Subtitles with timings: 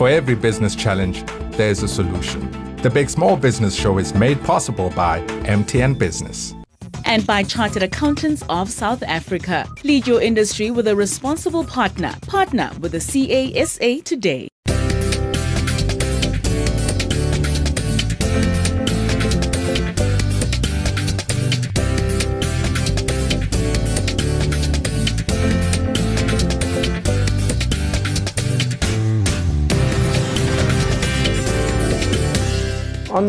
[0.00, 1.22] For every business challenge,
[1.58, 2.50] there's a solution.
[2.76, 6.54] The Big Small Business Show is made possible by MTN Business.
[7.04, 9.66] and by Chartered Accountants of South Africa.
[9.84, 12.14] Lead your industry with a responsible partner.
[12.22, 14.49] Partner with the CASA today.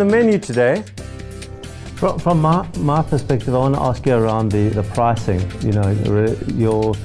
[0.02, 0.84] The menu today,
[1.96, 5.40] from, from my, my perspective, I want to ask you around the, the pricing.
[5.62, 5.92] You know,
[6.56, 6.96] your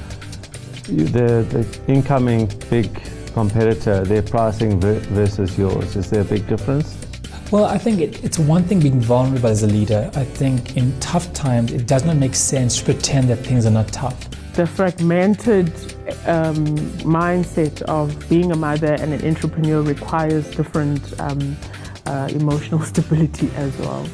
[0.89, 2.89] the, the incoming big
[3.35, 5.95] competitor, their pricing versus yours.
[5.97, 6.97] Is there a big difference?
[7.51, 10.11] Well, I think it, it's one thing being vulnerable as a leader.
[10.15, 13.71] I think in tough times, it does not make sense to pretend that things are
[13.71, 14.19] not tough.
[14.57, 15.69] the fragmented
[16.25, 16.65] um,
[17.05, 21.57] mindset of being a mother and an entrepreneur requires different um,
[22.07, 24.07] uh, emotional stability as well.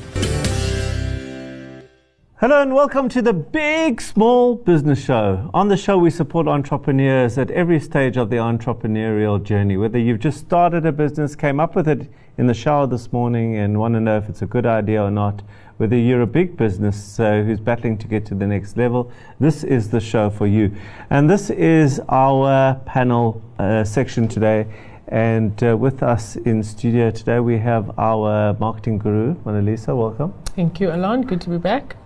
[2.42, 5.48] Hello and welcome to the Big Small Business Show.
[5.54, 9.76] On the show, we support entrepreneurs at every stage of the entrepreneurial journey.
[9.76, 13.58] Whether you've just started a business, came up with it in the shower this morning,
[13.58, 15.42] and want to know if it's a good idea or not,
[15.77, 19.62] whether you're a big business uh, who's battling to get to the next level, this
[19.62, 20.74] is the show for you.
[21.10, 24.66] And this is our panel uh, section today.
[25.12, 29.94] And uh, with us in studio today, we have our marketing guru, Monalisa.
[29.94, 30.32] Welcome.
[30.56, 31.20] Thank you, Alon.
[31.20, 31.96] Good to be back.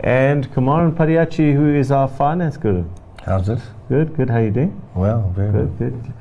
[0.00, 2.84] And Kumaran Padayachee, who is our finance guru.
[3.24, 3.60] How's it?
[3.88, 4.28] Good, good.
[4.28, 4.82] How you doing?
[4.96, 6.12] Well, very Good, good.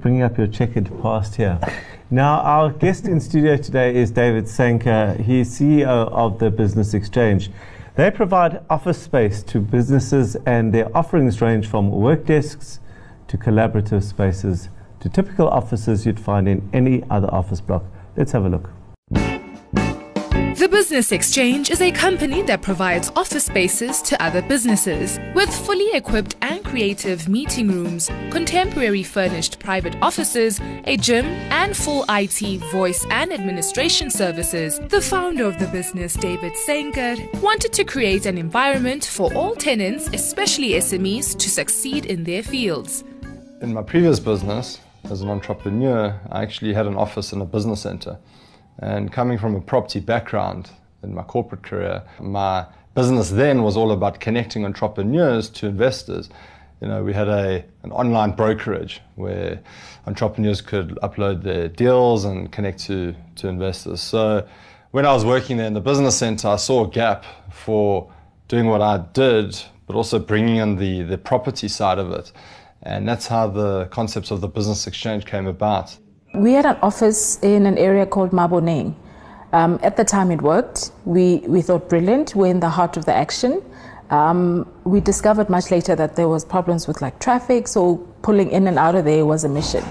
[0.00, 1.60] Bringing up your checkered past here.
[2.10, 5.20] Now, our guest in studio today is David Seinker.
[5.20, 7.50] He's CEO of the Business Exchange.
[7.96, 12.80] They provide office space to businesses, and their offerings range from work desks
[13.26, 17.84] to collaborative spaces to typical offices you'd find in any other office block.
[18.16, 18.70] Let's have a look.
[20.58, 25.88] The Business Exchange is a company that provides office spaces to other businesses with fully
[25.92, 33.06] equipped and creative meeting rooms, contemporary furnished private offices, a gym, and full IT voice
[33.10, 34.80] and administration services.
[34.88, 40.08] The founder of the business, David Seinker, wanted to create an environment for all tenants,
[40.12, 43.04] especially SMEs, to succeed in their fields.
[43.60, 47.82] In my previous business, as an entrepreneur, I actually had an office in a business
[47.82, 48.18] center.
[48.78, 50.70] And coming from a property background
[51.02, 56.28] in my corporate career, my business then was all about connecting entrepreneurs to investors.
[56.80, 59.60] You know, we had a, an online brokerage where
[60.06, 64.00] entrepreneurs could upload their deals and connect to, to investors.
[64.00, 64.46] So
[64.90, 68.12] when I was working there in the business center, I saw a gap for
[68.46, 72.32] doing what I did, but also bringing in the, the property side of it.
[72.88, 75.96] And that's how the concepts of the business exchange came about.
[76.34, 78.94] We had an office in an area called Maboneng.
[79.52, 80.92] Um, at the time it worked.
[81.04, 82.34] We, we thought brilliant.
[82.34, 83.62] We're in the heart of the action.
[84.08, 88.66] Um, we discovered much later that there was problems with like traffic, so pulling in
[88.66, 89.84] and out of there was a mission.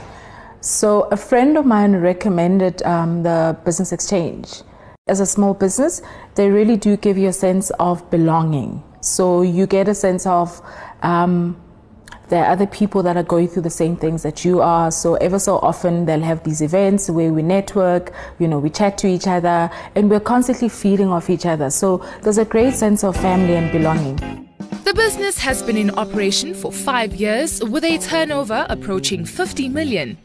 [0.61, 4.63] So a friend of mine recommended um, the Business Exchange.
[5.07, 6.01] As a small business,
[6.33, 8.83] they really do give you a sense of belonging.
[9.01, 10.61] So you get a sense of
[11.03, 11.61] um,
[12.29, 14.91] there are other people that are going through the same things that you are.
[14.91, 18.97] So ever so often they'll have these events where we network, you know, we chat
[18.99, 21.69] to each other and we're constantly feeding off each other.
[21.69, 24.47] So there's a great sense of family and belonging.
[24.83, 30.17] The business has been in operation for five years with a turnover approaching 50 million.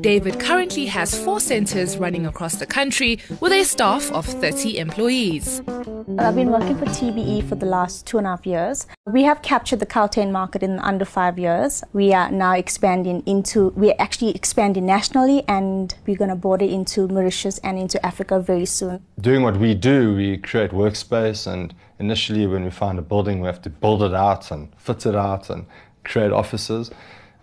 [0.00, 5.62] David currently has four centers running across the country with a staff of 30 employees.
[5.66, 8.86] Uh, I've been working for TBE for the last two and a half years.
[9.06, 11.82] We have captured the Gauteng market in under five years.
[11.92, 17.08] We are now expanding into, we're actually expanding nationally and we're going to border into
[17.08, 19.04] Mauritius and into Africa very soon.
[19.20, 23.46] Doing what we do, we create workspace, and initially, when we find a building, we
[23.46, 25.66] have to build it out and fit it out and
[26.04, 26.92] create offices.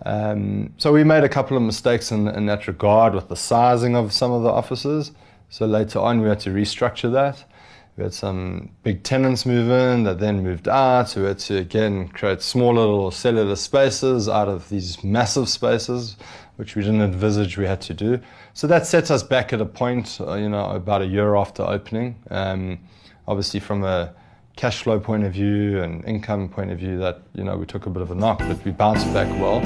[0.06, 3.96] Um, so we made a couple of mistakes in, in that regard with the sizing
[3.96, 5.12] of some of the offices.
[5.50, 7.44] So later on, we had to restructure that.
[7.98, 11.10] We had some big tenants move in that then moved out.
[11.10, 16.16] So we had to again create smaller little cellular spaces out of these massive spaces,
[16.56, 18.20] which we didn't envisage we had to do.
[18.54, 21.64] So that set us back at a point, uh, you know, about a year after
[21.64, 22.16] opening.
[22.30, 22.80] Um,
[23.28, 24.14] obviously, from a
[24.56, 27.86] cash flow point of view and income point of view, that you know we took
[27.86, 29.62] a bit of a knock, but we bounced back well.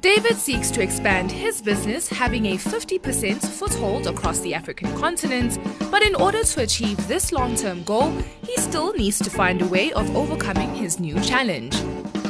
[0.00, 5.58] David seeks to expand his business, having a 50% foothold across the African continent.
[5.90, 8.10] But in order to achieve this long term goal,
[8.46, 11.82] he still needs to find a way of overcoming his new challenge.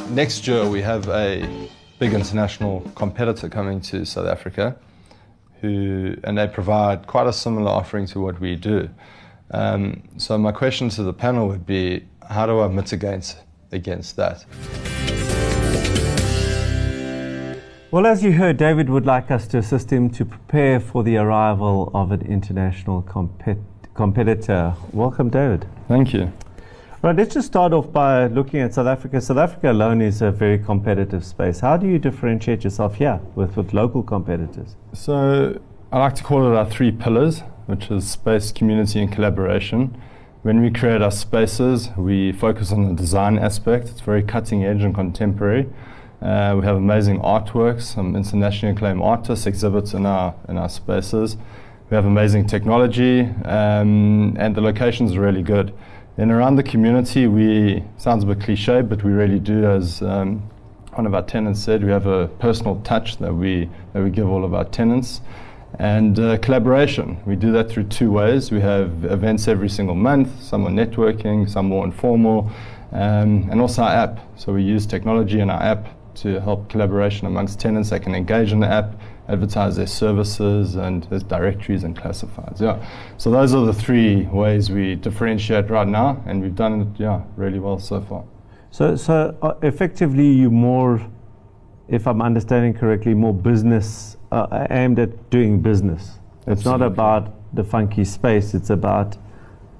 [0.09, 1.47] Next year, we have a
[1.99, 4.75] big international competitor coming to South Africa.
[5.61, 8.89] who, and they provide quite a similar offering to what we do.
[9.51, 13.35] Um, so my question to the panel would be, how do I mitigate
[13.71, 14.45] against that?
[17.91, 21.17] Well, as you heard, David would like us to assist him to prepare for the
[21.17, 23.63] arrival of an international compet-
[23.95, 24.75] competitor.
[24.93, 25.67] Welcome, David.
[25.87, 26.31] Thank you.
[27.01, 29.19] Right, let's just start off by looking at South Africa.
[29.21, 31.61] South Africa alone is a very competitive space.
[31.61, 34.75] How do you differentiate yourself here with, with local competitors?
[34.93, 35.59] So,
[35.91, 39.95] I like to call it our three pillars, which is space, community, and collaboration.
[40.41, 43.89] When we create our spaces, we focus on the design aspect.
[43.89, 45.67] It's very cutting edge and contemporary.
[46.19, 51.37] Uh, we have amazing artworks, some internationally acclaimed artists exhibits in our in our spaces.
[51.91, 55.71] We have amazing technology, um, and the location is really good.
[56.17, 60.41] And around the community, we sounds a bit cliche, but we really do, as um,
[60.93, 64.27] one of our tenants said, we have a personal touch that we that we give
[64.27, 65.21] all of our tenants.
[65.79, 68.51] And uh, collaboration, we do that through two ways.
[68.51, 72.51] We have events every single month, some are networking, some more informal,
[72.91, 74.19] um, and also our app.
[74.37, 77.91] So we use technology in our app to help collaboration amongst tenants.
[77.91, 78.99] They can engage in the app,
[79.29, 82.59] advertise their services, and there's directories and classifieds.
[82.59, 82.85] Yeah.
[83.15, 87.21] So those are the three ways we differentiate right now, and we've done it, yeah,
[87.37, 88.25] really well so far.
[88.71, 91.01] So, so uh, effectively, you more,
[91.87, 96.19] if I'm understanding correctly, more business uh, aimed at doing business.
[96.47, 98.53] It's not about the funky space.
[98.53, 99.17] It's about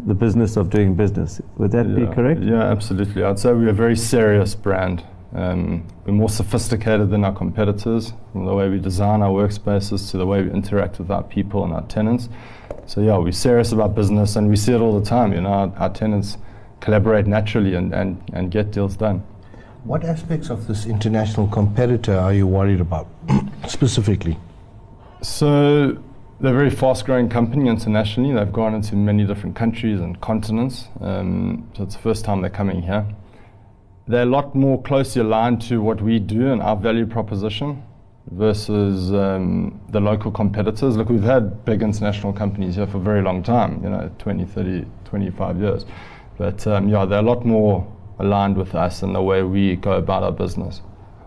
[0.06, 1.42] the business of doing business.
[1.58, 2.06] Would that yeah.
[2.06, 2.42] be correct?
[2.42, 3.24] Yeah, absolutely.
[3.24, 5.04] I'd say we're a very serious brand.
[5.34, 10.18] Um, we're more sophisticated than our competitors, from the way we design our workspaces to
[10.18, 12.30] the way we interact with our people and our tenants.
[12.88, 15.34] So yeah, we're serious about business, and we see it all the time.
[15.34, 16.38] You know, our, our tenants
[16.80, 19.22] collaborate naturally and, and, and get deals done.
[19.84, 23.08] What aspects of this international competitor are you worried about
[23.68, 24.38] specifically?
[25.22, 26.02] So
[26.40, 28.34] they're a very fast-growing company internationally.
[28.34, 30.88] They've gone into many different countries and continents.
[31.02, 33.06] Um, so it's the first time they're coming here
[34.10, 37.84] they're a lot more closely aligned to what we do and our value proposition
[38.32, 40.98] versus um, the local competitors.
[40.98, 44.46] Look, we've had big international companies here for a very long time, you know, 20,
[44.46, 45.86] 30, 25 years.
[46.40, 47.88] But um, yeah, they're a lot more
[48.20, 50.82] aligned with us in the way we go about our business.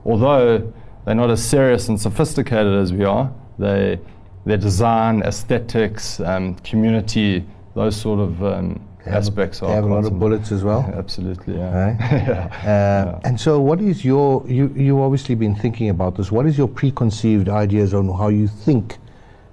[0.04, 0.72] Although
[1.04, 3.98] they're not as serious and sophisticated as we are, they,
[4.44, 7.44] their design, aesthetics, um, community,
[7.74, 10.80] those sort of um, aspects they have a lot of bullets as well.
[10.94, 11.86] Absolutely, yeah.
[11.86, 11.96] Right?
[12.00, 12.46] yeah.
[12.46, 13.20] Uh, yeah.
[13.24, 16.30] And so, what is your you you obviously been thinking about this?
[16.30, 18.98] What is your preconceived ideas on how you think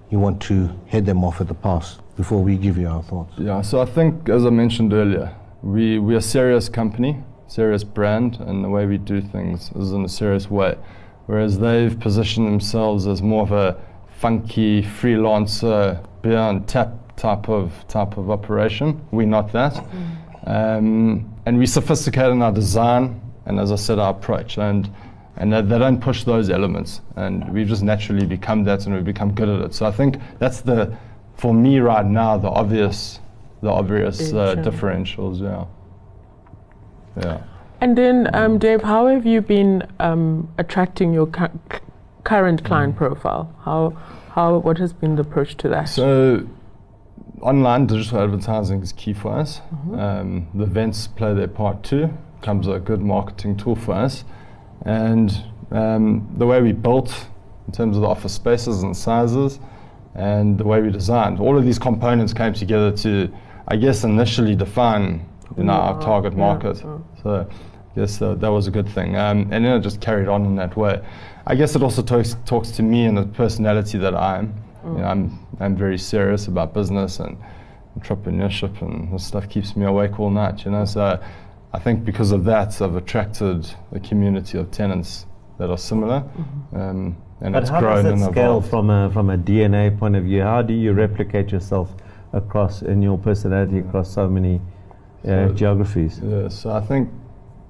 [0.09, 3.33] you want to head them off at the pass before we give you our thoughts?
[3.38, 3.62] Yeah.
[3.62, 8.38] So I think, as I mentioned earlier, we we are a serious company, serious brand,
[8.40, 10.78] and the way we do things is in a serious way.
[11.25, 17.74] Whereas they've positioned themselves as more of a funky freelancer beer and tap type of
[17.88, 19.06] type of operation.
[19.12, 19.75] We're not that,
[20.46, 24.57] um, and we sophisticated in our design and, as I said, our approach.
[24.57, 24.90] And
[25.38, 29.06] and they, they, don't push those elements, and we've just naturally become that, and we've
[29.06, 29.74] become good at it.
[29.74, 30.98] So I think that's the,
[31.38, 33.22] for me right now, the obvious,
[33.62, 35.42] the obvious uh, differentials.
[35.42, 35.66] Yeah.
[37.19, 37.42] Yeah.
[37.81, 41.48] And then, um, Dave, how have you been um, attracting your cu-
[42.24, 42.98] current client mm.
[42.98, 43.54] profile?
[43.63, 43.92] How,
[44.31, 45.86] how, what has been the approach to that?
[45.86, 46.48] So
[47.41, 49.60] online digital advertising is key for us.
[49.60, 50.00] Mm-hmm.
[50.00, 52.10] Um, the events play their part too.
[52.41, 54.24] Comes a good marketing tool for us,
[54.86, 57.27] and um, the way we built
[57.67, 59.60] in terms of the office spaces and sizes,
[60.15, 63.32] and the way we designed, all of these components came together to,
[63.67, 66.77] I guess, initially define you know, our target market.
[66.77, 66.98] Yeah.
[67.24, 67.50] So.
[67.91, 70.46] I guess uh, that was a good thing, um, and then it just carried on
[70.46, 71.01] in that way.
[71.48, 74.53] I guess it also talks talks to me and the personality that I am.
[74.84, 74.94] Mm.
[74.94, 77.36] You know, I'm I'm very serious about business and
[78.00, 80.65] entrepreneurship, and this stuff keeps me awake all night.
[80.65, 81.20] You know, so
[81.74, 85.25] I think because of that, I've attracted a community of tenants
[85.58, 86.75] that are similar, mm-hmm.
[86.79, 88.70] um, and but it's how grown does and scale evolved.
[88.70, 90.44] from a from a DNA point of view?
[90.44, 91.91] How do you replicate yourself
[92.34, 94.62] across in your personality across so many
[95.24, 96.20] so geographies?
[96.24, 97.10] Yeah, so I think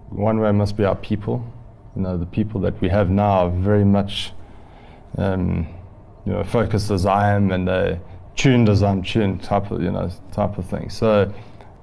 [0.10, 1.46] one way must be our people.
[1.96, 4.34] You know, the people that we have now are very much.
[5.18, 5.68] Um,
[6.26, 7.96] you know, focused as I am and uh,
[8.36, 10.90] tuned as I'm tuned type of, you know, type of thing.
[10.90, 11.34] So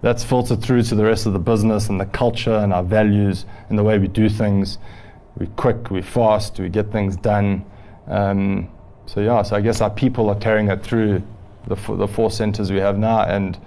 [0.02, 3.44] that's filtered through to the rest of the business and the culture and our values
[3.68, 4.78] and the way we do things.
[5.36, 7.64] We're quick, we're fast, we get things done.
[8.06, 8.70] Um,
[9.06, 11.22] so yeah, so I guess our people are carrying it through
[11.66, 13.58] the, f- the four centres we have now, and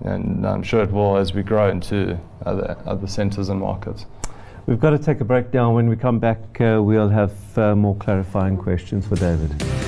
[0.00, 4.06] and I'm sure it will as we grow into other other centres and markets.
[4.66, 5.74] We've got to take a break now.
[5.74, 9.87] When we come back, uh, we'll have uh, more clarifying questions for David.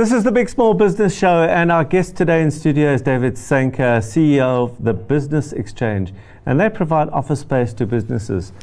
[0.00, 3.34] This is the Big Small Business Show, and our guest today in studio is David
[3.34, 6.14] Seinker, CEO of the Business Exchange,
[6.46, 8.54] and they provide office space to businesses.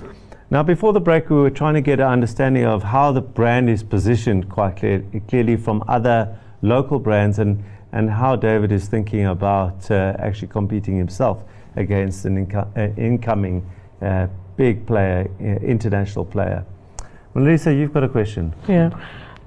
[0.49, 3.69] Now, before the break, we were trying to get an understanding of how the brand
[3.69, 9.27] is positioned quite clear, clearly from other local brands and, and how David is thinking
[9.27, 11.43] about uh, actually competing himself
[11.75, 13.63] against an inco- uh, incoming
[14.01, 14.25] uh,
[14.55, 16.65] big player, uh, international player.
[17.35, 18.55] Melissa, you've got a question.
[18.67, 18.89] Yeah.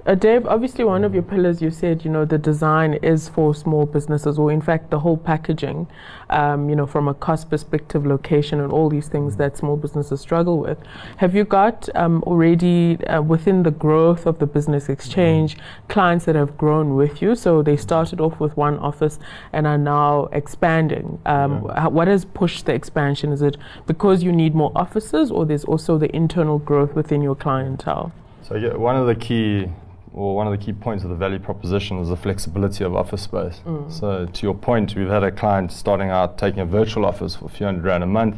[0.03, 3.53] Uh, Dave, obviously, one of your pillars you said, you know, the design is for
[3.53, 5.85] small businesses, or in fact, the whole packaging,
[6.31, 10.19] um, you know, from a cost perspective, location, and all these things that small businesses
[10.19, 10.79] struggle with.
[11.17, 15.55] Have you got um, already uh, within the growth of the business exchange
[15.87, 17.35] clients that have grown with you?
[17.35, 19.19] So they started off with one office
[19.53, 21.19] and are now expanding.
[21.27, 21.87] Um, Yeah.
[21.87, 23.31] what has pushed the expansion?
[23.31, 23.55] Is it
[23.85, 28.11] because you need more offices, or there's also the internal growth within your clientele?
[28.41, 29.69] So yeah, one of the key
[30.13, 33.21] or one of the key points of the value proposition is the flexibility of office
[33.21, 33.61] space.
[33.65, 33.91] Mm.
[33.91, 37.45] So to your point, we've had a client starting out taking a virtual office for
[37.45, 38.37] a few hundred rand a month.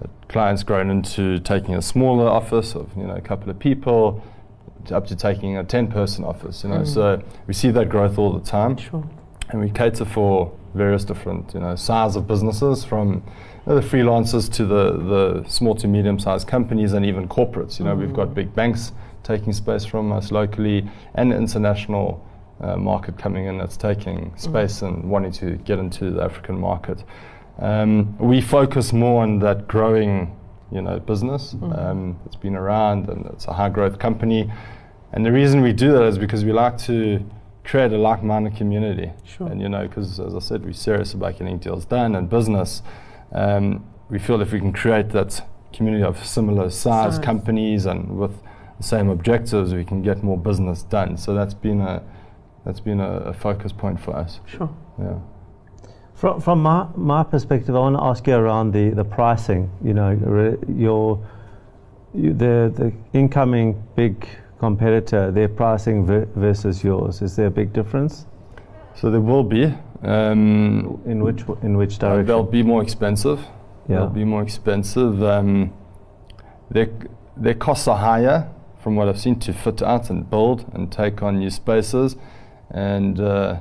[0.00, 4.24] The client's grown into taking a smaller office of you know a couple of people,
[4.86, 6.64] to up to taking a ten-person office.
[6.64, 6.86] You know, Mm.
[6.86, 9.04] so we see that growth all the time, Sure.
[9.50, 13.22] and we cater for various different you know size of businesses from
[13.66, 17.78] you know, the freelancers to the, the small to medium sized companies and even corporates.
[17.78, 18.92] You know, we've got big banks
[19.22, 22.26] taking space from us locally and international
[22.60, 27.04] uh, market coming in that's taking space and wanting to get into the African market.
[27.58, 30.36] Um, we focus more on that growing,
[30.70, 31.54] you know, business.
[31.60, 34.50] Um, it's been around and it's a high growth company.
[35.12, 37.24] And the reason we do that is because we like to
[37.64, 39.12] create a like-minded community.
[39.24, 39.48] Sure.
[39.48, 42.82] And you know, because as I said, we're serious about getting deals done and business.
[43.32, 47.24] Um, we feel if we can create that community of similar size Size.
[47.24, 48.32] companies and with
[48.82, 51.16] the same objectives, we can get more business done.
[51.16, 52.02] So that's been a
[52.64, 54.40] that's been a, a focus point for us.
[54.46, 54.70] Sure.
[54.98, 55.18] Yeah.
[56.14, 59.70] From, from my, my perspective, I want to ask you around the, the pricing.
[59.82, 61.18] You know, re- your
[62.14, 67.22] you, the the incoming big competitor, their pricing ver- versus yours.
[67.22, 68.26] Is there a big difference?
[68.94, 69.64] So there will be.
[70.04, 72.26] Um, In which in which Uh, direction?
[72.26, 73.38] they'll be more expensive.
[73.88, 73.96] Yeah.
[73.98, 75.22] They'll be more expensive.
[75.22, 75.72] Um,
[76.70, 76.88] their,
[77.36, 78.48] their costs are higher
[78.82, 82.16] from what I've seen to fit out and build and take on new spaces.
[82.70, 83.60] And uh,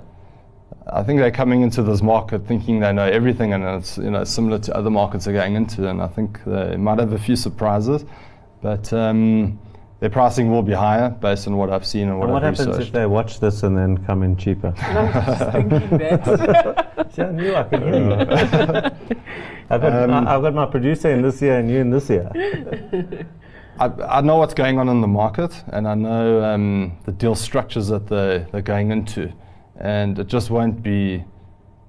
[0.92, 4.24] I think they're coming into this market thinking they know everything and it's you know
[4.24, 5.88] similar to other markets they're going into.
[5.88, 8.04] And I think they might have a few surprises.
[8.63, 9.60] But um,
[10.00, 12.58] their pricing will be higher based on what I've seen and what, and what I've
[12.58, 12.88] happens researched.
[12.88, 14.72] if they watch this and then come in cheaper?
[15.51, 17.12] thinking that.
[17.13, 18.12] See, I knew I could hear you.
[19.70, 22.10] I've, got, Um, I- I've got my producer in this year and you in this
[22.10, 22.32] year.
[23.80, 23.86] I,
[24.18, 27.88] I know what's going on in the market, and I know um, the deal structures
[27.88, 29.32] that they, they're going into,
[29.78, 31.24] and it just won't be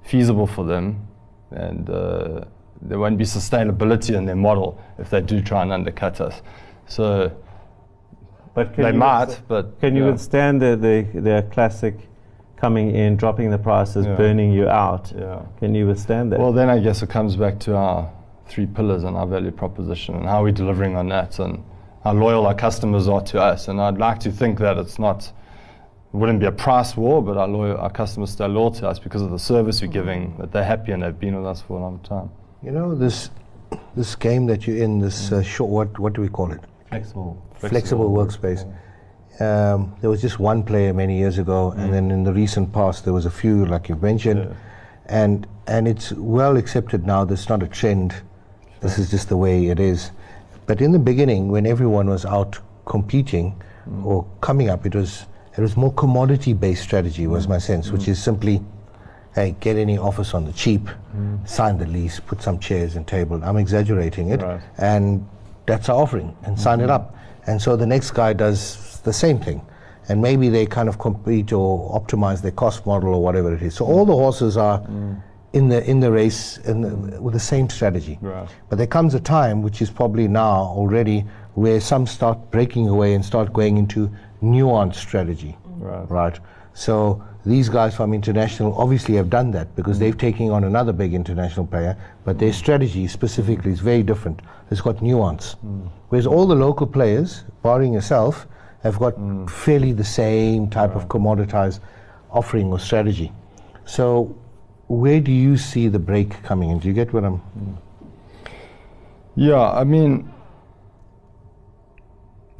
[0.02, 1.06] feasible for them,
[1.50, 2.44] and uh,
[2.80, 6.40] there won't be sustainability in their model if they do try and undercut us.
[6.86, 7.30] So
[8.54, 10.10] But can they might, withst- but Can you yeah.
[10.12, 12.08] withstand the, the, the classic
[12.56, 14.14] coming in, dropping the prices, Yeah.
[14.16, 15.12] burning you out?
[15.16, 15.42] Yeah.
[15.58, 16.40] Can you withstand that?
[16.40, 18.10] Well, then I guess it comes back to our
[18.52, 21.62] three pillars in our value proposition and how we're delivering on that and
[22.04, 23.68] how loyal our customers are to us.
[23.68, 25.24] And I'd like to think that it's not,
[26.12, 28.98] it wouldn't be a price war, but our, loyal, our customers stay loyal to us
[28.98, 31.78] because of the service we're giving, that they're happy and they've been with us for
[31.78, 32.30] a long time.
[32.62, 33.30] You know this
[33.96, 36.60] this game that you're in, this uh, short, what what do we call it?
[36.90, 37.42] flexible.
[37.54, 38.62] Flexible, workspace.
[39.40, 43.04] Um, there was just one player many years ago, and then in the recent past
[43.04, 44.54] there was a few, like you mentioned, Yeah.
[45.06, 47.24] and and it's well accepted now.
[47.24, 48.14] There's not a trend.
[48.82, 50.10] This is just the way it is.
[50.66, 54.04] But in the beginning, when everyone was out competing mm.
[54.04, 57.26] or coming up, it was it was more commodity-based strategy.
[57.26, 57.62] Was my mm.
[57.62, 58.08] sense, which mm.
[58.08, 58.62] is simply,
[59.34, 60.88] hey, get any office on the cheap,
[61.44, 63.42] sign the lease, put some chairs and table.
[63.44, 64.60] I'm exaggerating it, Right.
[64.78, 65.26] and
[65.66, 66.92] that's our offering, and sign it mm-hmm.
[66.92, 67.16] up.
[67.46, 69.60] And so the next guy does the same thing.
[70.08, 73.74] And maybe they kind of compete or optimize their cost model or whatever it is.
[73.74, 74.80] So all the horses are
[75.52, 78.18] in the in the race in the, with the same strategy.
[78.20, 78.48] Right.
[78.68, 83.14] But there comes a time, which is probably now already, where some start breaking away
[83.14, 84.10] and start going into
[84.42, 85.56] nuanced strategy.
[85.64, 86.10] Right.
[86.10, 86.40] Right.
[86.74, 91.12] So these guys from international obviously have done that because they've taken on another big
[91.12, 94.40] international player, but their strategy specifically is very different.
[94.70, 95.52] It's got nuance.
[95.54, 95.86] Hmm.
[96.08, 98.46] Whereas all the local players, barring yourself,
[98.82, 99.46] have got hmm.
[99.46, 101.80] fairly the same type of commoditized
[102.30, 103.32] offering or strategy.
[103.84, 104.34] So
[104.92, 106.78] where do you see the break coming in?
[106.78, 107.40] Do you get what I'm
[109.34, 110.30] Yeah, I mean,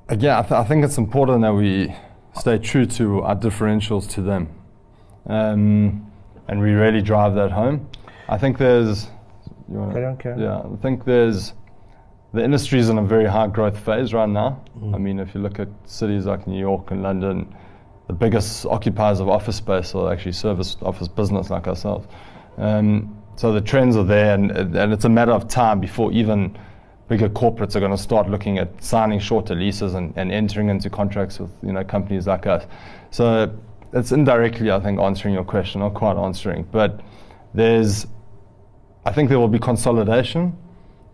[0.09, 1.95] again, I, th- I think it's important that we
[2.39, 4.49] stay true to our differentials to them.
[5.27, 6.07] um,
[6.49, 7.89] and we really drive that home.
[8.29, 9.05] I think there's,
[9.71, 10.41] you wanna, on, carry on.
[10.41, 11.53] yeah, I think there's
[12.35, 14.65] the industry is in a very high growth phase right now.
[14.79, 14.95] Mm.
[14.95, 17.55] I mean, if you look at cities like New York and London,
[18.13, 22.07] the biggest occupiers of office space are actually service office business like ourselves.
[22.59, 26.59] Um, so the trends are there, and, and it's a matter of time before even
[27.09, 30.91] bigger corporates are going to start looking at signing shorter leases and, and entering into
[30.91, 32.67] contracts with you know companies like us.
[33.11, 33.59] So
[33.95, 37.01] it's indirectly, I think, answering your question, not quite answering, but
[37.55, 38.07] there's,
[39.07, 40.55] I think there will be consolidation.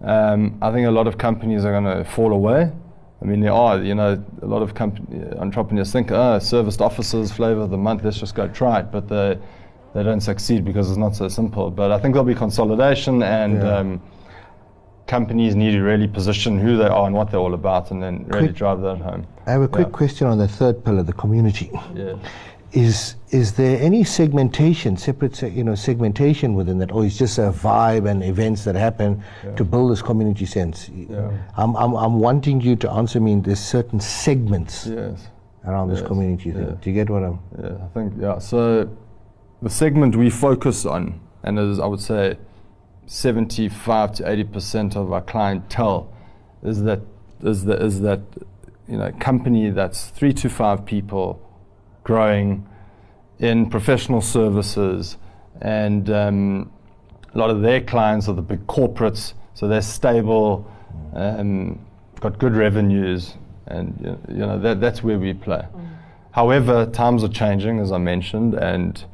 [0.00, 2.73] Um, I think a lot of companies are going to fall away.
[3.21, 7.33] I mean, there are, you know, a lot of company, entrepreneurs think, oh, serviced offices,
[7.33, 8.93] flavor of the month, let's just go try it.
[8.93, 9.39] But they,
[9.95, 11.71] they don't succeed because it's not so simple.
[11.71, 13.77] But I think there'll be consolidation and Yeah.
[13.79, 14.03] um,
[15.09, 18.25] companies need to really position who they are and what they're all about and then
[18.29, 19.27] really Quick- drive that home.
[19.47, 19.93] I have a quick Yeah.
[19.93, 21.71] question on the third pillar, the community.
[21.95, 22.13] Yeah.
[22.73, 27.39] Is is there any segmentation, separate, se- you know, segmentation within that, or is just
[27.39, 29.23] a vibe and events that happen
[29.57, 30.91] to build this community sense?
[31.57, 33.33] I'm, I'm, I'm wanting you to answer me.
[33.33, 35.29] in There's certain segments Yes.
[35.67, 36.09] around this Yes.
[36.09, 36.63] community thing.
[36.69, 36.75] Yeah.
[36.81, 37.39] Do you get what I'm?
[37.63, 38.39] Yeah, I think yeah.
[38.39, 38.89] So
[39.63, 42.37] the segment we focus on, and as I would say,
[43.07, 46.13] seventy-five to eighty percent of our clientele
[46.63, 47.01] is that
[47.43, 48.21] is that is that
[48.87, 51.41] you know company that's three to five people,
[52.09, 52.67] growing,
[53.38, 55.19] in professional services,
[55.61, 56.73] and um,
[57.35, 60.66] a lot of their clients are the big corporates, so they're stable,
[61.12, 61.79] um,
[62.21, 63.35] got good revenues,
[63.66, 65.62] and you you know that, that's where we play.
[66.31, 69.05] However, times are changing, as I mentioned, and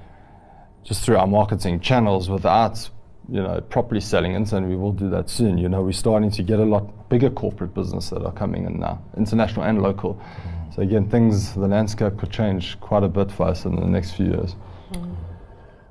[0.85, 2.89] just through our marketing channels without
[3.29, 5.59] you know properly selling it, and we will do that soon.
[5.59, 8.79] You know, we're starting to get a lot bigger corporate business that are coming in
[8.79, 10.21] now, international and local.
[10.75, 14.17] So again, things the landscape could change quite a bit for us in the next
[14.17, 14.57] few years.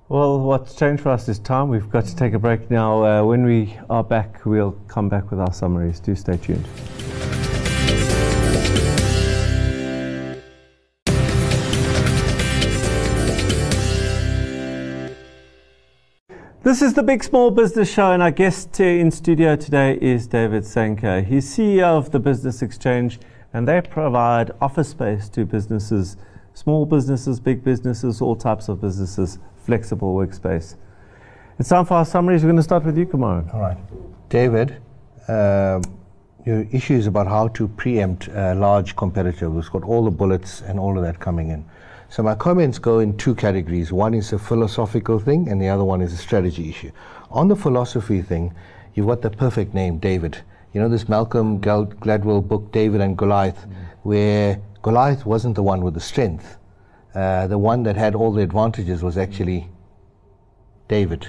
[0.09, 1.69] Well, what's changed for us is time.
[1.69, 3.01] We've got to take a break now.
[3.01, 6.01] Uh, when we are back, we'll come back with our summaries.
[6.01, 6.65] Do stay tuned.
[16.63, 20.63] This is the Big Small Business Show, and our guest in studio today is David
[20.63, 21.25] Seinker.
[21.25, 23.19] He's CEO of the Business Exchange,
[23.53, 26.17] and they provide office space to businesses,
[26.53, 30.75] small businesses, big businesses, all types of businesses, flexible workspace.
[31.59, 32.41] It's time for our summaries.
[32.41, 33.53] We're going to start with you, Kumaran.
[33.53, 33.77] All right.
[34.29, 34.81] David,
[35.27, 35.83] um,
[36.45, 40.61] your issue is about how to preempt a large competitor who's got all the bullets
[40.61, 41.63] and all of that coming in.
[42.09, 43.91] So my comments go in two categories.
[43.93, 46.91] One is a philosophical thing, and the other one is a strategy issue.
[47.31, 48.53] On the philosophy thing,
[48.93, 50.39] you've got the perfect name, David.
[50.73, 53.67] You know this Malcolm Gladwell book, David and Goliath,
[54.01, 56.57] where Goliath wasn't the one with the strength.
[57.13, 59.69] Uh, the one that had all the advantages was actually
[60.87, 61.27] David.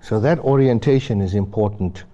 [0.00, 2.04] So that orientation is important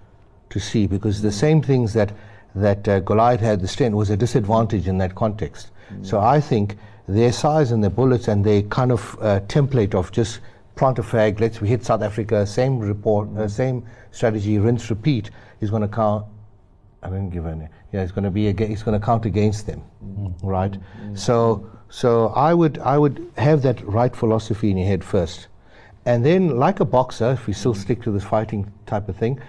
[0.49, 2.11] to see because the same things that
[2.53, 5.71] that uh, Goliath had the strength was a disadvantage in that context.
[6.01, 10.11] So I think their size and their bullets and their kind of uh, template of
[10.11, 10.39] just
[10.75, 15.29] plant a flag, let's we hit South Africa, same report, uh, same strategy, rinse, repeat,
[15.61, 16.25] is going to count.
[17.03, 17.67] I didn't give any.
[17.91, 20.47] Yeah, it's going to be aga- it's going to count against them, mm-hmm.
[20.47, 20.71] right?
[20.71, 21.15] Mm-hmm.
[21.15, 25.47] So so I would I would have that right philosophy in your head first.
[26.05, 27.81] And then, like a boxer, if we still mm-hmm.
[27.81, 29.39] stick to this fighting type of thing,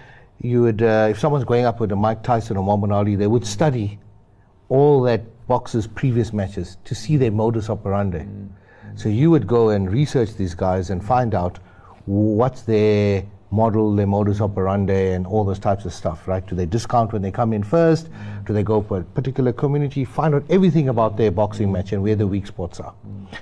[0.41, 3.27] you would, uh, if someone's going up with a Mike Tyson or Muhammad Ali, they
[3.27, 3.99] would study
[4.69, 8.25] all that boxer's previous matches to see their modus operandi.
[8.95, 11.59] So you would go and research these guys and find out
[12.05, 16.45] what's their model, their modus operandi, and all those types of stuff, right?
[16.45, 18.09] Do they discount when they come in first?
[18.45, 20.05] Do they go for a particular community?
[20.05, 22.93] Find out everything about their boxing match and where the weak spots are.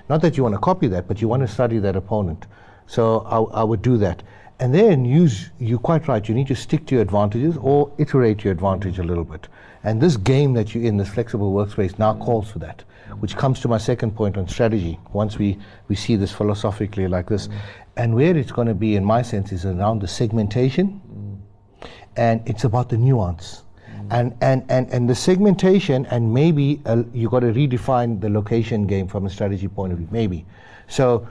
[0.09, 2.45] Not that you want to copy that, but you want to study that opponent.
[2.87, 4.23] So I, I would do that.
[4.59, 8.43] And then use, you're quite right, you need to stick to your advantages or iterate
[8.43, 9.47] your advantage a little bit.
[9.83, 12.83] And this game that you're in, this flexible workspace, now calls for that,
[13.19, 14.97] which comes to my second point on strategy.
[15.11, 17.49] Once we, we see this philosophically like this,
[17.97, 21.01] and where it's going to be, in my sense, is around the segmentation,
[22.15, 23.63] and it's about the nuance.
[24.11, 28.85] And, and, and, and the segmentation, and maybe uh, you got to redefine the location
[28.85, 30.45] game from a strategy point of view, maybe.
[30.87, 31.27] So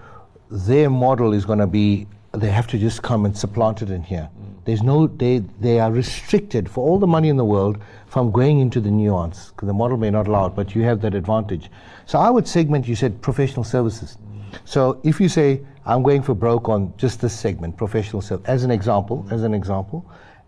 [0.50, 4.02] their model is going to be they have to just come and supplant it in
[4.02, 4.28] here.
[4.64, 8.60] There's no they they are restricted for all the money in the world from going
[8.60, 11.70] into the nuance because the model may not allow it, but you have that advantage.
[12.06, 12.88] So I would segment.
[12.88, 14.18] You said professional services.
[14.64, 18.64] So if you say I'm going for broke on just this segment, professional service, as
[18.64, 20.04] an example, as an example,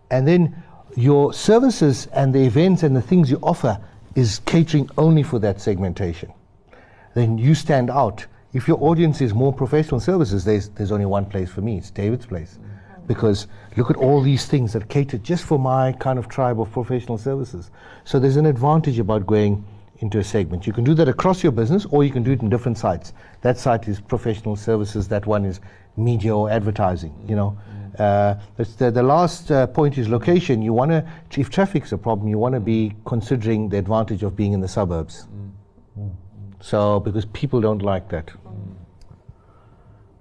[0.09, 0.63] and then
[0.95, 3.79] your services and the events and the things you offer
[4.15, 6.31] is catering only for that segmentation
[7.17, 11.25] then you stand out If your audience is more professional services, there's, there's only one
[11.25, 11.77] place for me.
[11.77, 12.57] It's David's place.
[13.05, 16.71] Because look at all these things that cater just for my kind of tribe of
[16.71, 17.71] professional services.
[18.05, 19.65] So there's an advantage about going
[19.99, 20.67] into a segment.
[20.67, 23.13] You can do that across your business or you can do it in different sites.
[23.41, 25.59] That site is professional services, that one is
[25.95, 27.57] media or advertising, you know.
[27.97, 30.61] Uh, the, the, last uh, point is location.
[30.61, 31.03] You want to,
[31.35, 34.67] if traffic's a problem, you want to be considering the advantage of being in the
[34.67, 35.27] suburbs.
[35.97, 36.11] Mm.
[36.59, 38.31] So, because people don't like that.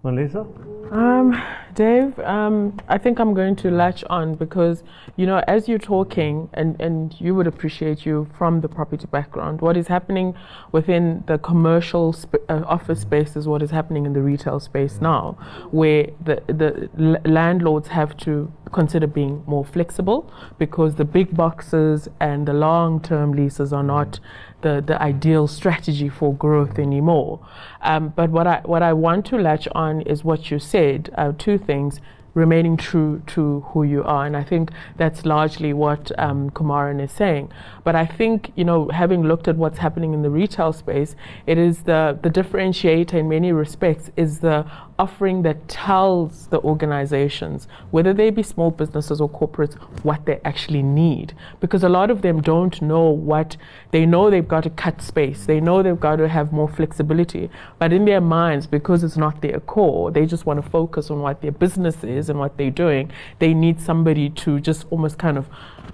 [0.07, 0.47] Melissa?
[0.93, 1.43] Um,
[1.75, 4.85] Dave, um, I think I'm going to latch on because,
[5.17, 9.61] you know, as you're talking, and, and you would appreciate you from the property background,
[9.61, 10.35] what is happening
[10.71, 15.01] within the commercial sp- uh, office space is what is happening in the retail space
[15.01, 15.37] now,
[15.73, 22.09] where the, the l- landlords have to consider being more flexible because the big boxes
[22.21, 24.21] and the long term leases are not
[24.63, 27.47] the, the ideal strategy for growth anymore.
[27.83, 31.33] Um, but what I, what I want to latch on is what you said uh,
[31.39, 32.01] two things
[32.37, 34.27] remaining true to who you are.
[34.27, 37.51] And I think that's largely what um, Kumaran is saying.
[37.83, 41.17] But I think, you know, having looked at what's happening in the retail space,
[41.47, 47.69] it is the, the differentiator in many respects is the offering that tells the organizations,
[47.91, 51.35] whether they be small businesses or corporates, what they actually need.
[51.61, 53.57] Because a lot of them don't know what
[53.91, 57.51] they know they've got to cut space, they know they've got to have more flexibility.
[57.79, 61.21] But in their minds, because it's not their core, they just want to focus on
[61.21, 63.11] what their business is and what they're doing.
[63.39, 65.49] They need somebody to just almost kind of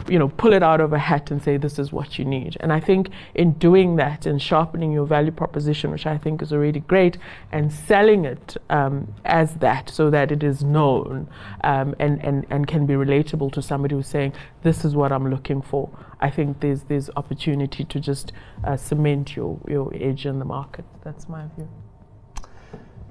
[0.08, 2.56] you know, pull it out of a hat and say this is what you need.
[2.60, 6.52] And I think in doing that and sharpening your value proposition, which I think is
[6.52, 7.18] already great,
[7.50, 11.28] and selling it um, as that so that it is known
[11.64, 15.28] um, and, and, and can be relatable to somebody who's saying, this is what I'm
[15.28, 15.90] looking for.
[16.20, 18.32] I think there's, there's opportunity to just
[18.64, 20.84] uh, cement your, your edge in the market.
[21.04, 21.68] That's my view.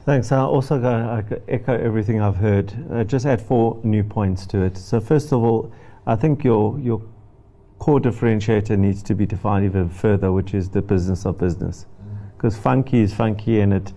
[0.04, 0.32] Thanks.
[0.32, 2.74] I also going to echo everything I've heard.
[2.92, 4.76] Uh, just add four new points to it.
[4.76, 5.72] So first of all,
[6.08, 7.02] I think your your
[7.80, 11.86] core differentiator needs to be defined even further, which is the business of business.
[12.36, 12.62] Because mm.
[12.62, 13.94] funky is funky, and it,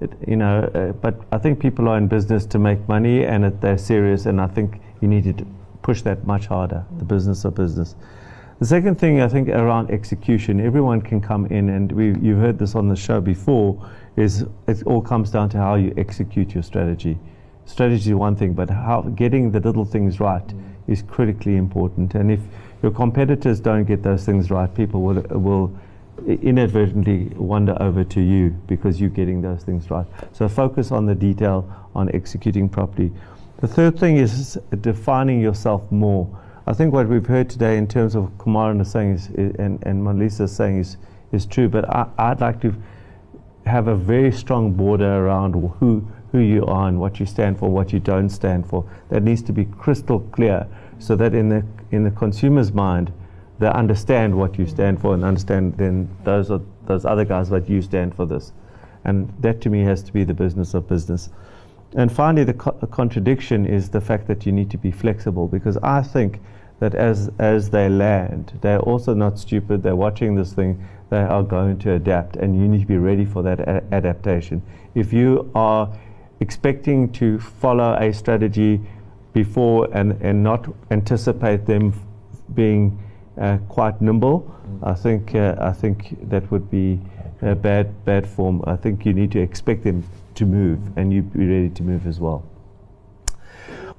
[0.00, 0.70] it you know.
[0.74, 4.26] Uh, but I think people are in business to make money, and it, they're serious.
[4.26, 5.46] And I think you need to
[5.82, 6.84] push that much harder.
[6.98, 7.94] The business of business.
[8.58, 12.58] The second thing I think around execution, everyone can come in, and we you've heard
[12.58, 13.90] this on the show before.
[14.16, 17.18] Is it all comes down to how you execute your strategy.
[17.66, 20.46] Strategy is one thing, but how getting the little things right.
[20.46, 22.14] Mm is critically important.
[22.14, 22.40] And if
[22.82, 25.76] your competitors don't get those things right, people will, will
[26.26, 30.06] inadvertently wander over to you because you're getting those things right.
[30.32, 33.12] So focus on the detail, on executing properly.
[33.58, 36.28] The third thing is defining yourself more.
[36.66, 39.26] I think what we've heard today in terms of Kumaran saying is,
[39.58, 40.96] and, and Melissa saying is,
[41.32, 42.74] is true, but I, I'd like to
[43.66, 47.70] have a very strong border around who who you are and what you stand for,
[47.70, 48.84] what you don't stand for.
[49.08, 50.66] That needs to be crystal clear
[50.98, 53.12] so that in the, in the consumer's mind,
[53.58, 57.68] they understand what you stand for and understand then those are those other guys that
[57.68, 58.52] you stand for this.
[59.04, 61.30] And that to me has to be the business of business.
[61.94, 65.76] And finally, the, co- contradiction is the fact that you need to be flexible because
[65.78, 66.40] I think
[66.80, 69.82] that as, as they land, they're also not stupid.
[69.82, 70.84] They're watching this thing.
[71.08, 74.60] They are going to adapt, and you need to be ready for that a- adaptation.
[74.94, 75.90] If you are
[76.40, 78.80] expecting to follow a strategy
[79.32, 81.92] before and, and not anticipate them
[82.54, 82.98] being
[83.40, 84.88] uh, quite nimble, mm.
[84.88, 87.00] I think uh, I think that would be
[87.42, 88.62] a bad bad form.
[88.66, 90.04] I think you need to expect them
[90.36, 92.44] to move, and you be ready to move as well.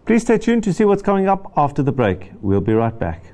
[0.05, 2.31] Please stay tuned to see what's coming up after the break.
[2.41, 3.25] We'll be right back.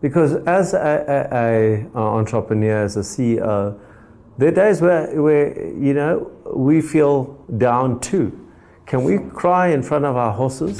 [0.00, 3.78] Because as a, a, a entrepreneur, as a CEO,
[4.42, 8.36] there are days where, where, you know, we feel down too.
[8.86, 10.78] Can we cry in front of our horses?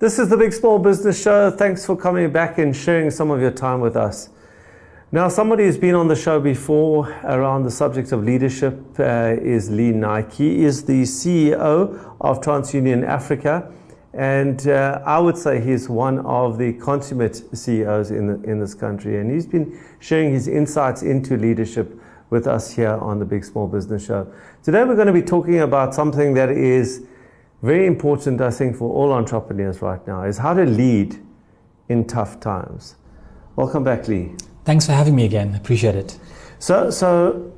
[0.00, 1.52] This is the Big Small Business Show.
[1.52, 4.30] Thanks for coming back and sharing some of your time with us.
[5.14, 9.68] Now, somebody who's been on the show before around the subject of leadership uh, is
[9.68, 10.32] Lee Naik.
[10.32, 13.70] He is the CEO of TransUnion Africa,
[14.14, 18.72] and uh, I would say he's one of the consummate CEOs in, the, in this
[18.72, 19.20] country.
[19.20, 21.94] And he's been sharing his insights into leadership
[22.30, 24.32] with us here on the Big Small Business Show.
[24.62, 27.04] Today, we're going to be talking about something that is
[27.60, 31.22] very important, I think, for all entrepreneurs right now, is how to lead
[31.90, 32.96] in tough times.
[33.56, 34.36] Welcome back, Lee.
[34.64, 35.54] Thanks for having me again.
[35.54, 36.18] Appreciate it.
[36.58, 37.52] So, so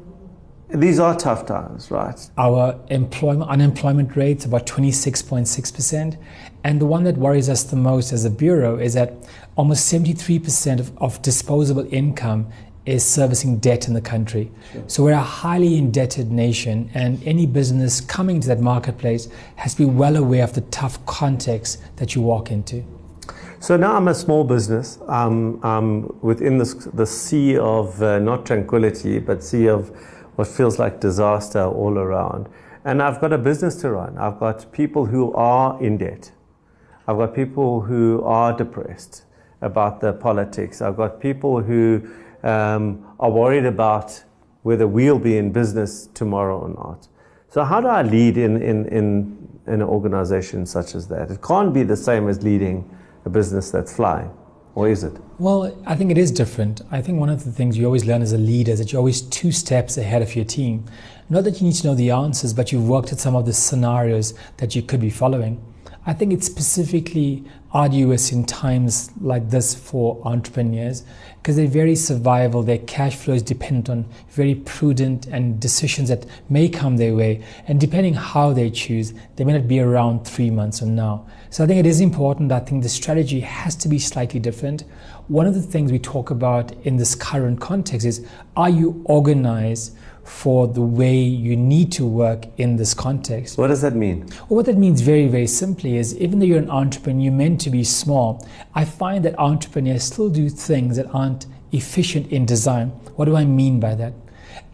[0.69, 2.19] these are tough times, right?
[2.39, 6.17] Our employment unemployment rate is about 26.6%.
[6.65, 9.13] And the one that worries us the most as a bureau is that
[9.57, 12.51] almost 73% of, of disposable income
[12.87, 14.51] is servicing debt in the country.
[14.73, 14.85] Sure.
[14.87, 19.79] So we're a highly indebted nation, and any business coming to that marketplace has to
[19.79, 22.85] be well aware of the tough context that you walk into.
[23.65, 24.99] So now I'm a small business.
[25.09, 29.89] Um, um, within this, the sea of uh, not tranquility, but sea of
[30.35, 32.51] what feels like disaster all around.
[32.85, 34.19] And I've got a business to run.
[34.19, 36.31] I've got people who are in debt.
[37.09, 39.25] I've got people who are depressed
[39.63, 40.83] about the politics.
[40.83, 42.07] I've got people who
[42.43, 44.25] um, are worried about
[44.63, 47.09] whether we'll be in business tomorrow or not.
[47.49, 51.31] So, how do I lead in, in, in, in an organization such as that?
[51.31, 52.91] It can't be the same as leading
[53.25, 54.31] a business that's flying.
[54.75, 55.17] Or is it?
[55.39, 56.81] Well, I think it is different.
[56.91, 58.99] I think one of the things you always learn as a leader is that you're
[58.99, 60.85] always two steps ahead of your team.
[61.31, 63.53] Not that you need to know the answers, but you've worked at some of the
[63.53, 65.63] scenarios that you could be following.
[66.07, 71.03] I think it's specifically arduous in times like this for entrepreneurs
[71.37, 72.63] because they're very survival.
[72.63, 77.43] Their cash flow is dependent on very prudent and decisions that may come their way.
[77.67, 81.27] And depending how they choose, they may not be around three months from now.
[81.55, 82.51] So I think it is important.
[82.51, 84.83] I think the strategy has to be slightly different.
[85.29, 89.97] One of the things we talk about in this current context is are you organized?
[90.25, 93.59] for the way you need to work in this context.
[93.59, 94.21] What does that mean?
[94.49, 97.61] Well, what that means very, very simply is even though you're an entrepreneur, you're meant
[97.61, 98.49] to be small.
[98.75, 102.89] I find that entrepreneurs still do things that aren't efficient in design.
[103.17, 104.15] What do I mean by that?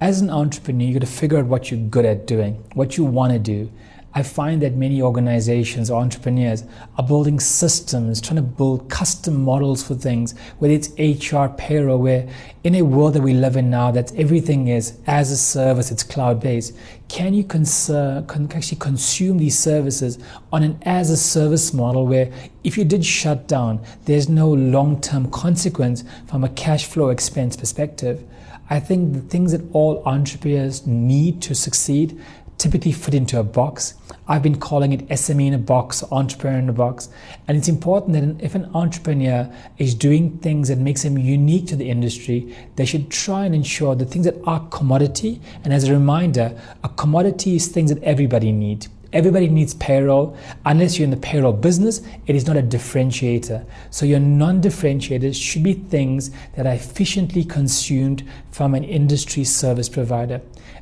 [0.01, 3.05] As an entrepreneur, you got to figure out what you're good at doing, what you
[3.05, 3.73] want to do,
[4.13, 6.65] I find that many organizations or entrepreneurs
[6.99, 12.29] are building systems, trying to build custom models for things, whether it's HR, payroll, where
[12.65, 16.03] in a world that we live in now, that everything is as a service, it's
[16.03, 16.77] cloud based.
[17.09, 20.19] Can you conser- can actually consume these services
[20.53, 22.33] on an as a service model where
[22.65, 27.57] if you did shut down, there's no long term consequence from a cash flow expense
[27.57, 28.25] perspective?
[28.69, 32.21] I think the things that all entrepreneurs need to succeed
[32.61, 33.95] typically fit into a box.
[34.31, 37.09] I've been calling it SME in a box, entrepreneur in a box.
[37.49, 41.75] And it's important that if an entrepreneur is doing things that makes them unique to
[41.75, 45.41] the industry, they should try and ensure the things that are commodity.
[45.65, 48.89] And as a reminder, a commodity is things that everybody needs.
[49.13, 50.37] Everybody needs payroll.
[50.65, 53.65] Unless you're in the payroll business, it is not a differentiator.
[53.91, 60.41] So your non-differentiators should be things that are efficiently consumed from an industry service provider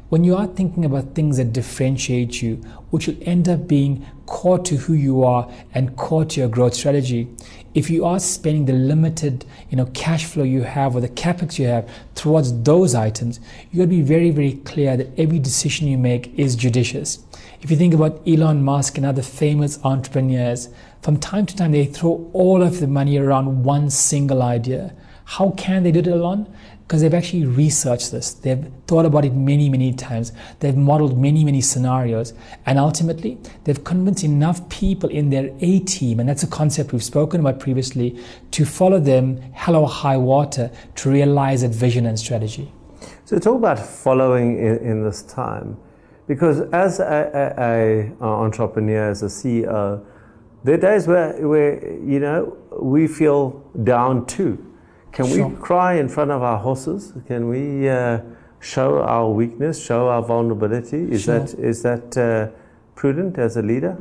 [0.09, 2.57] when you are thinking about things that differentiate you,
[2.91, 6.75] which will end up being core to who you are and core to your growth
[6.75, 7.29] strategy,
[7.75, 11.59] if you are spending the limited you know, cash flow you have or the capex
[11.59, 13.39] you have towards those items,
[13.71, 17.19] you got to be very, very clear that every decision you make is judicious.
[17.61, 20.69] If you think about Elon Musk and other famous entrepreneurs,
[21.03, 24.95] from time to time they throw all of the money around one single idea.
[25.25, 26.55] How can they do it alone?
[26.89, 28.33] because they've actually researched this.
[28.33, 30.33] They've thought about it many, many times.
[30.61, 32.33] They've modeled many, many scenarios.
[32.65, 37.05] And ultimately, they've convinced enough people in their A team, and that's a concept we've
[37.05, 38.19] spoken about previously,
[38.53, 42.73] to follow them hell or high water to realize that vision and strategy.
[43.27, 45.77] So, talk about following in, in this time.
[46.29, 50.05] Because as an entrepreneur, as a CEO,
[50.63, 54.65] there are days where, where, you know, we feel down too
[55.13, 55.49] can sure.
[55.49, 57.13] we cry in front of our horses?
[57.27, 58.21] Can we uh,
[58.61, 61.11] show our weakness, show our vulnerability?
[61.11, 61.41] Is sure.
[61.41, 62.49] that is that uh,
[62.95, 63.97] prudent as a leader?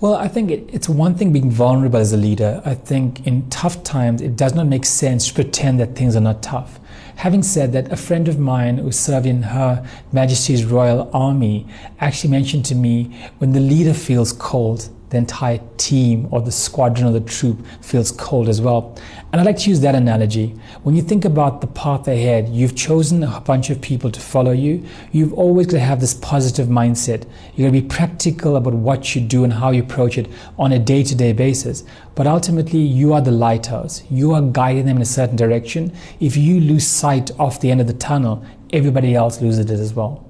[0.00, 2.60] Well, I think it, it's one thing being vulnerable as a leader.
[2.64, 6.20] I think in tough times, it does not make sense to pretend that things are
[6.20, 6.78] not tough.
[7.22, 11.68] Having said that, a friend of mine who served in Her Majesty's Royal Army
[12.00, 17.06] actually mentioned to me when the leader feels cold, the entire team or the squadron
[17.06, 18.98] or the troop feels cold as well.
[19.30, 20.54] And I like to use that analogy.
[20.84, 24.52] When you think about the path ahead, you've chosen a bunch of people to follow
[24.52, 24.82] you.
[25.12, 27.26] You've always got to have this positive mindset.
[27.54, 30.72] You're going to be practical about what you do and how you approach it on
[30.72, 31.84] a day to day basis.
[32.14, 34.02] But ultimately, you are the lighthouse.
[34.10, 35.92] You are guiding them in a certain direction.
[36.20, 39.92] If you lose sight of the end of the tunnel, everybody else loses it as
[39.92, 40.26] well.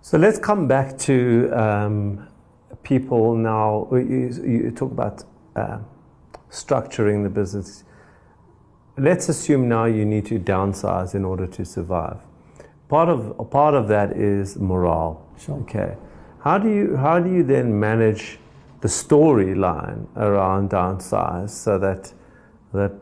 [0.00, 2.28] So let's come back to um,
[2.82, 5.24] people now, you, you talk about
[5.56, 5.78] uh,
[6.50, 7.84] structuring the business.
[8.96, 12.18] Let's assume now you need to downsize in order to survive.
[12.88, 15.26] Part of, part of that is morale.
[15.38, 15.56] Sure.
[15.60, 15.96] Okay.
[16.40, 18.38] How do you, how do you then manage
[18.80, 22.12] the storyline around downsize so that,
[22.72, 22.92] that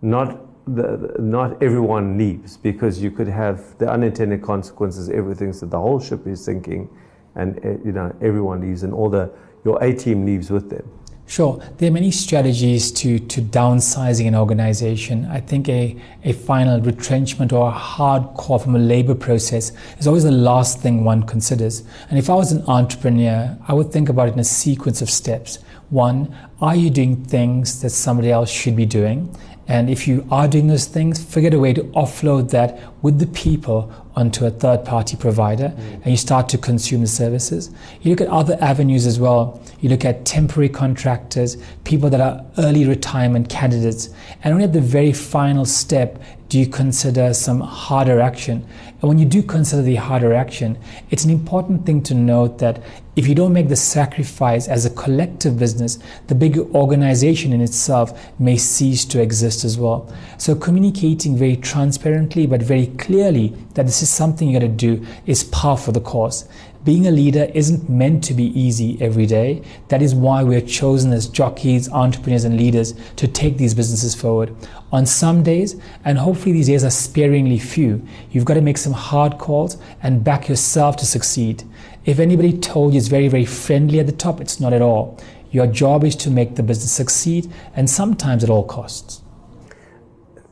[0.00, 0.40] not
[0.74, 5.08] the, not everyone leaves because you could have the unintended consequences.
[5.08, 6.88] Everything that the whole ship is sinking,
[7.38, 9.30] and uh, you know everyone leaves, and all the
[9.64, 10.88] your A team leaves with them.
[11.28, 15.26] Sure, there are many strategies to, to downsizing an organization.
[15.26, 20.06] I think a, a final retrenchment or a hard call from a labor process is
[20.06, 21.84] always the last thing one considers.
[22.08, 25.10] And if I was an entrepreneur, I would think about it in a sequence of
[25.10, 25.58] steps.
[25.90, 29.36] One, are you doing things that somebody else should be doing?
[29.68, 33.18] And if you are doing those things, figure out a way to offload that with
[33.18, 35.94] the people onto a third party provider mm.
[35.94, 37.70] and you start to consume the services.
[38.00, 39.62] You look at other avenues as well.
[39.80, 44.08] You look at temporary contractors, people that are early retirement candidates.
[44.42, 48.66] And only at the very final step do you consider some harder action.
[49.00, 50.78] And when you do consider the harder action,
[51.10, 52.82] it's an important thing to note that
[53.18, 58.30] if you don't make the sacrifice as a collective business, the bigger organization in itself
[58.38, 60.08] may cease to exist as well.
[60.36, 65.04] So communicating very transparently but very clearly that this is something you got to do
[65.26, 66.48] is par for the course.
[66.84, 69.62] Being a leader isn't meant to be easy every day.
[69.88, 74.54] That is why we're chosen as jockeys, entrepreneurs, and leaders to take these businesses forward.
[74.92, 78.92] On some days, and hopefully these days are sparingly few, you've got to make some
[78.92, 81.64] hard calls and back yourself to succeed.
[82.08, 85.20] If anybody told you it's very, very friendly at the top, it's not at all.
[85.50, 89.20] Your job is to make the business succeed, and sometimes at all costs.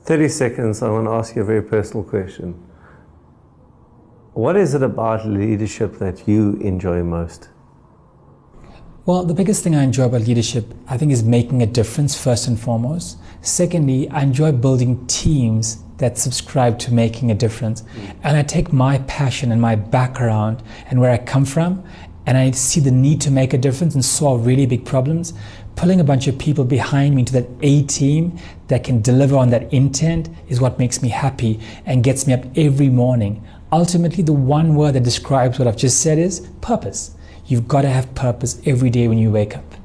[0.02, 2.62] 30 seconds, I want to ask you a very personal question.
[4.34, 7.48] What is it about leadership that you enjoy most?
[9.06, 12.48] Well, the biggest thing I enjoy about leadership, I think, is making a difference first
[12.48, 13.16] and foremost.
[13.40, 17.84] Secondly, I enjoy building teams that subscribe to making a difference.
[18.22, 21.84] And I take my passion and my background and where I come from,
[22.26, 25.32] and I see the need to make a difference and solve really big problems.
[25.76, 29.50] Pulling a bunch of people behind me into that A team that can deliver on
[29.50, 34.32] that intent is what makes me happy and gets me up every morning ultimately the
[34.32, 37.14] one word that describes what I've just said is purpose.
[37.46, 39.75] You've got to have purpose every day when you wake up.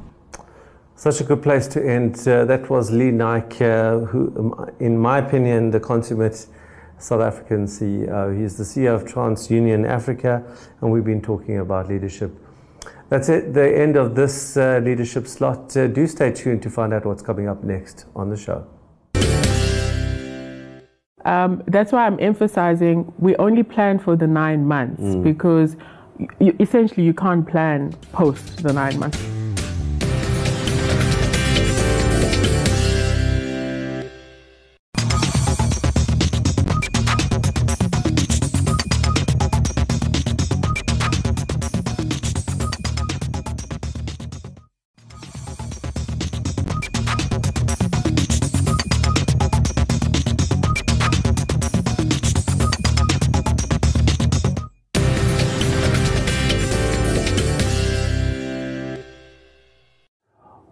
[1.02, 2.28] Such a good place to end.
[2.28, 6.46] Uh, that was Lee Naik, uh, who, um, in my opinion, the consummate
[7.00, 8.40] South African CEO.
[8.40, 10.44] He's the CEO of TransUnion Africa,
[10.80, 12.32] and we've been talking about leadership.
[13.10, 15.76] That's it, the end of this uh, leadership slot.
[15.76, 18.68] Uh, do stay tuned to find out what's coming up next on the show.
[21.26, 25.24] Um, that's why I'm emphasizing we only plan for the nine months mm.
[25.24, 25.78] because
[26.60, 29.41] essentially you can't plan post the nine months.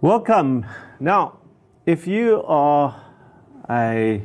[0.10, 0.66] Welcome.
[1.00, 1.38] Now,
[1.86, 3.00] if you are
[3.70, 4.24] a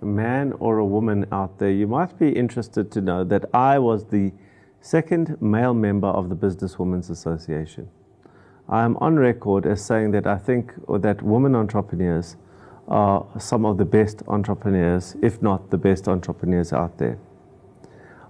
[0.00, 4.06] man or a woman out there, you might be interested to know that I was
[4.06, 4.32] the
[4.80, 7.88] second male member of the Businesswomen's Association.
[8.68, 12.34] I am on record as saying that I think that women entrepreneurs
[12.88, 17.16] are some of the best entrepreneurs, if not the best entrepreneurs out there.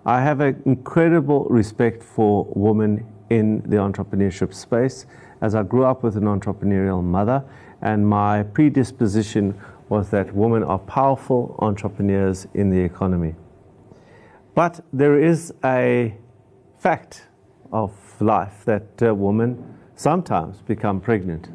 [0.05, 5.07] I have an incredible respect for women in the entrepreneurship space
[5.43, 7.45] as I grew up with an entrepreneurial mother,
[7.83, 13.35] and my predisposition was that women are powerful entrepreneurs in the economy.
[14.55, 16.15] But there is a
[16.79, 17.27] fact
[17.73, 21.51] of life that uh, women sometimes become pregnant.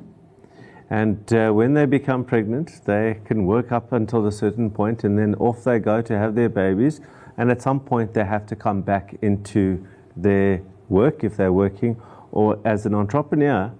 [0.89, 5.17] And uh, when they become pregnant, they can work up until a certain point and
[5.17, 7.01] then off they go to have their babies.
[7.37, 9.85] And at some point, they have to come back into
[10.15, 12.01] their work if they're working,
[12.31, 13.71] or as an entrepreneur,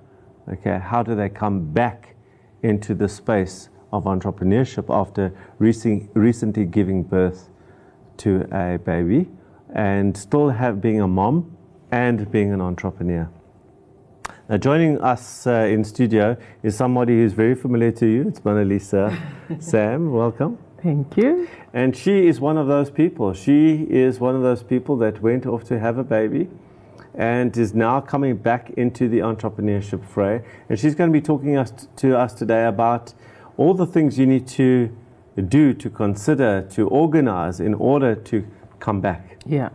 [0.49, 2.15] okay, how do they come back
[2.63, 7.49] into the space of entrepreneurship after recent, recently giving birth
[8.17, 9.27] to a baby
[9.73, 11.55] and still have being a mom
[11.91, 13.29] and being an entrepreneur.
[14.49, 18.27] Now, joining us uh, in studio is somebody who's very familiar to you.
[18.27, 19.17] It's Monalisa
[19.59, 20.11] Sam.
[20.11, 20.57] Welcome.
[20.81, 21.49] Thank you.
[21.73, 23.33] And she is one of those people.
[23.33, 26.49] She is one of those people that went off to have a baby
[27.17, 30.43] and is now coming back into the entrepreneurship fray.
[30.69, 33.13] And she's going to be talking us to us today about
[33.57, 34.95] all the things you need to
[35.49, 38.45] do, to consider, to organize in order to
[38.79, 39.41] come back.
[39.45, 39.69] Yeah.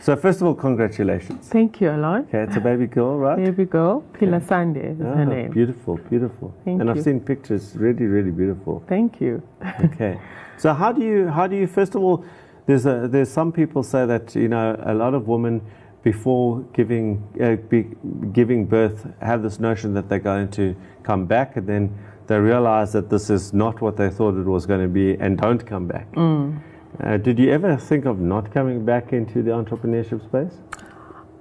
[0.00, 1.48] So first of all, congratulations.
[1.48, 2.22] Thank you, Alon.
[2.28, 3.36] Okay, it's a baby girl, right?
[3.36, 5.50] Baby girl, Pila Sande is Ah, her name.
[5.50, 6.54] Beautiful, beautiful.
[6.64, 8.82] Thank and I've seen pictures, really, really beautiful.
[8.88, 9.42] Thank you.
[9.84, 10.18] okay.
[10.56, 12.24] So how do you how do you first of all
[12.66, 15.60] there's a, there's some people say that you know a lot of women
[16.02, 17.86] before giving uh, be,
[18.32, 22.92] giving birth have this notion that they're going to come back and then they realize
[22.92, 25.86] that this is not what they thought it was going to be and don't come
[25.86, 26.10] back.
[26.12, 26.62] Mm.
[27.02, 30.58] Uh, did you ever think of not coming back into the entrepreneurship space?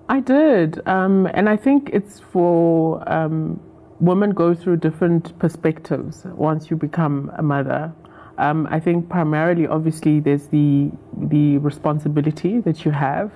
[0.08, 3.60] I did, um, and I think it's for um,
[4.00, 7.94] women go through different perspectives once you become a mother.
[8.40, 10.92] Um, I think primarily, obviously, there's the
[11.30, 13.32] the responsibility that you have,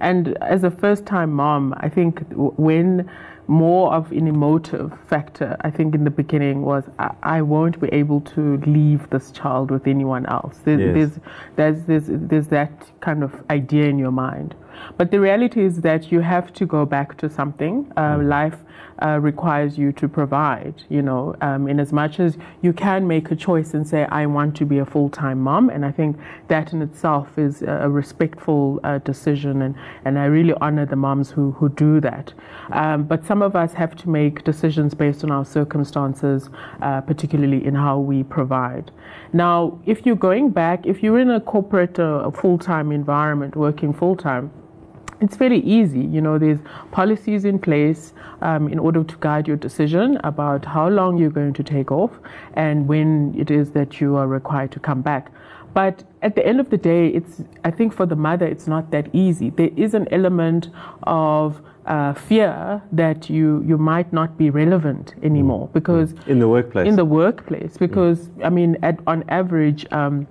[0.00, 3.10] and as a first-time mom, I think when
[3.46, 7.88] more of an emotive factor, I think in the beginning was I, I won't be
[7.88, 10.58] able to leave this child with anyone else.
[10.64, 11.18] There's, Yes.
[11.56, 14.54] there's there's, there's, there's that kind of idea in your mind.
[14.96, 17.90] But the reality is that you have to go back to something.
[17.96, 18.58] Uh, Life
[19.00, 23.30] uh, requires you to provide, you know, um, in as much as you can make
[23.30, 25.70] a choice and say, I want to be a full time mom.
[25.70, 26.16] And I think
[26.48, 29.62] that in itself is a respectful uh, decision.
[29.62, 32.32] And, and I really honor the moms who, who do that.
[32.72, 36.50] Um, but some of us have to make decisions based on our circumstances,
[36.82, 38.90] uh, particularly in how we provide.
[39.32, 43.92] Now, if you're going back, if you're in a corporate uh, full time environment, working
[43.92, 44.50] full time,
[45.20, 46.00] it's very easy.
[46.00, 46.58] You know, there's
[46.92, 48.12] policies in place
[48.42, 52.10] um, in order to guide your decision about how long you're going to take off
[52.54, 55.32] and when it is that you are required to come back.
[55.74, 58.90] But at the end of the day, it's I think for the mother, it's not
[58.90, 59.50] that easy.
[59.50, 60.70] There is an element
[61.02, 66.86] of uh, fear that you you might not be relevant anymore because In the workplace.
[66.86, 70.26] in the workplace because I mean at, on average um,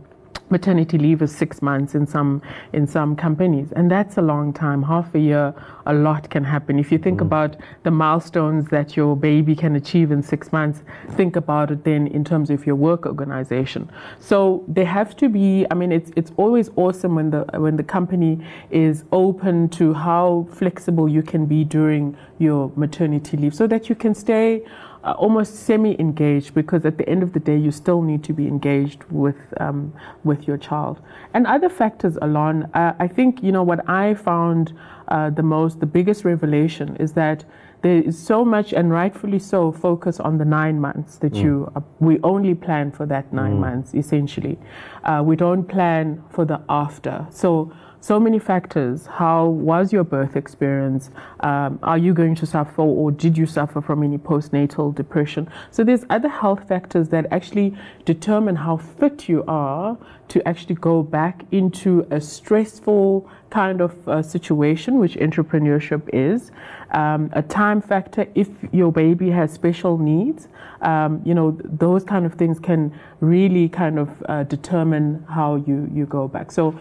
[0.49, 2.41] maternity leave is six months in some
[2.73, 3.71] in some companies.
[3.75, 4.83] And that's a long time.
[4.83, 5.53] Half a year
[5.85, 6.79] a lot can happen.
[6.79, 7.27] If you think mm.
[7.27, 10.81] about the milestones that your baby can achieve in six months
[11.11, 13.89] think about it then in terms of your work organization.
[14.19, 17.83] So they have to be I mean it's it's always awesome when the when the
[17.83, 23.89] company is open to how flexible you can be during your maternity leave so that
[23.89, 24.63] you can stay
[25.03, 28.47] uh, almost semi-engaged because at the end of the day you still need to be
[28.47, 29.93] engaged with um,
[30.23, 30.99] with your child.
[31.33, 34.73] And other factors along uh, I think you know what I found
[35.07, 37.45] uh, the most the biggest revelation is that
[37.83, 41.81] there is so much and rightfully so focus on the nine months that you uh,
[41.99, 44.57] we only plan for that nine months essentially.
[45.03, 47.27] Uh, we don't plan for the after.
[47.29, 49.05] So so many factors.
[49.05, 51.09] How was your birth experience?
[51.41, 55.49] Um, are you going to suffer or did you suffer from any postnatal depression?
[55.71, 57.75] So there's other health factors that actually
[58.05, 59.97] determine how fit you are
[60.29, 66.51] to actually go back into a stressful kind of uh, situation, which entrepreneurship is.
[66.91, 70.47] Um, a time factor, if your baby has special needs,
[70.81, 75.89] um, you know, those kind of things can really kind of uh, determine how you,
[75.93, 76.51] you go back.
[76.51, 76.79] So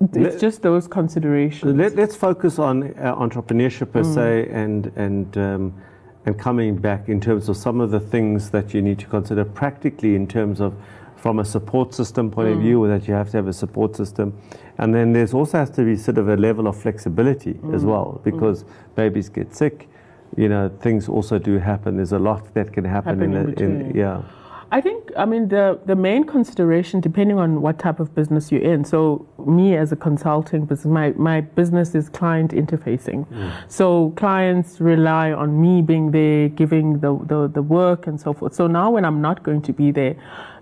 [0.00, 1.74] it's Let- just those considerations.
[1.74, 5.74] Let, let's focus on uh, entrepreneurship per se and and um,
[6.26, 9.44] and coming back in terms of some of the things that you need to consider
[9.44, 10.74] practically in terms of
[11.16, 14.32] from a support system point of view, that you have to have a support system,
[14.78, 18.20] and then there's also has to be sort of a level of flexibility as well
[18.22, 19.88] because babies get sick.
[20.36, 21.96] You know, things also do happen.
[21.96, 23.96] There's a lot that can happen, Happen in the, between.
[23.96, 24.22] yeah.
[24.70, 28.62] I think, I mean, the, the main consideration, depending on what type of business you're
[28.62, 28.84] in.
[28.84, 33.26] So, me as a consulting business, my, my business is client interfacing.
[33.68, 38.54] So, clients rely on me being there, giving the, the, the work and so forth.
[38.54, 40.16] So, now when I'm not going to be there,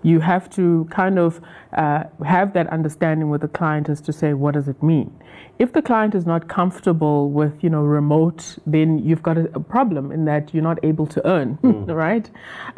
[0.05, 1.41] you have to kind of
[1.73, 5.11] uh, have that understanding with the client as to say, what does it mean?
[5.57, 9.59] If the client is not comfortable with, you know, remote, then you've got a, a
[9.59, 12.29] problem in that you're not able to earn, right?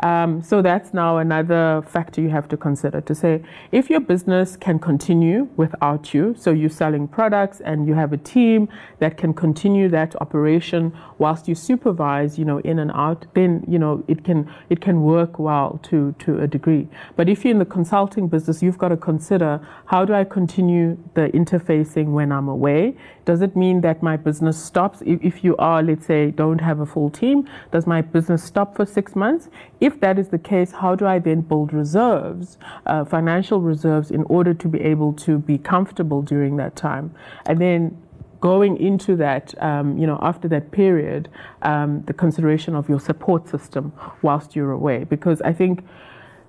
[0.03, 4.57] Um, so that's now another factor you have to consider to say if your business
[4.57, 9.33] can continue without you, so you're selling products and you have a team that can
[9.33, 14.23] continue that operation whilst you supervise, you know, in and out, then you know it
[14.23, 14.39] can
[14.69, 16.87] it can work well to to a degree.
[17.15, 20.97] But if you're in the consulting business, you've got to consider how do I continue
[21.13, 22.95] the interfacing when I'm away?
[23.27, 25.03] Does it mean that my business stops?
[25.05, 28.73] If, if you are, let's say, don't have a full team, does my business stop
[28.77, 29.49] for six months?
[29.81, 34.23] If that is the case, how do I then build reserves, uh, financial reserves, in
[34.23, 37.13] order to be able to be comfortable during that time?
[37.45, 38.01] And then
[38.39, 41.27] going into that, um, you know, after that period,
[41.63, 45.83] um, the consideration of your support system whilst you're away, because I think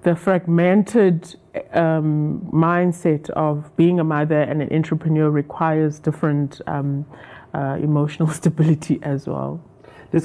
[0.02, 1.36] the fragmented
[1.72, 7.04] um, mindset of being a mother and an entrepreneur requires different um,
[7.54, 9.60] uh, emotional stability as well.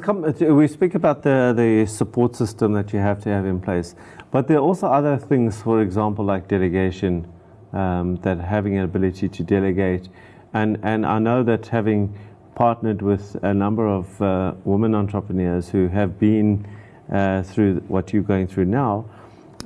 [0.01, 3.59] Come, uh, we speak about the, the support system that you have to have in
[3.59, 3.95] place,
[4.31, 7.27] but there are also other things, for example, like delegation,
[7.73, 10.07] um, that having an ability to delegate.
[10.53, 12.17] And, and I know that having
[12.55, 16.65] partnered with a number of uh, women entrepreneurs who have been
[17.11, 19.05] uh, through what you're going through now,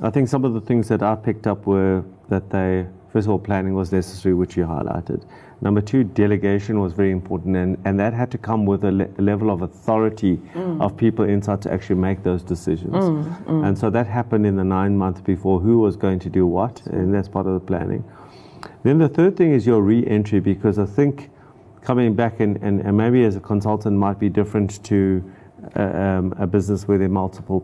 [0.00, 3.32] I think some of the things that I picked up were that they, first of
[3.32, 5.24] all, planning was necessary, which you highlighted.
[5.60, 9.08] Number two, delegation was very important, and, and that had to come with a, le-
[9.18, 10.80] a level of authority mm.
[10.80, 12.94] of people inside to actually make those decisions.
[12.94, 13.66] Mm, mm.
[13.66, 16.86] And so that happened in the nine months before who was going to do what,
[16.86, 18.04] and that's part of the planning.
[18.84, 21.30] Then the third thing is your re entry, because I think
[21.82, 25.24] coming back and, and, and maybe as a consultant might be different to
[25.74, 27.60] uh, um, a business where there are multiple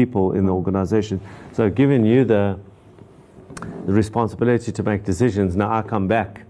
[0.00, 1.20] people in the organization.
[1.52, 2.58] So, giving you the,
[3.86, 6.46] the responsibility to make decisions, now I come back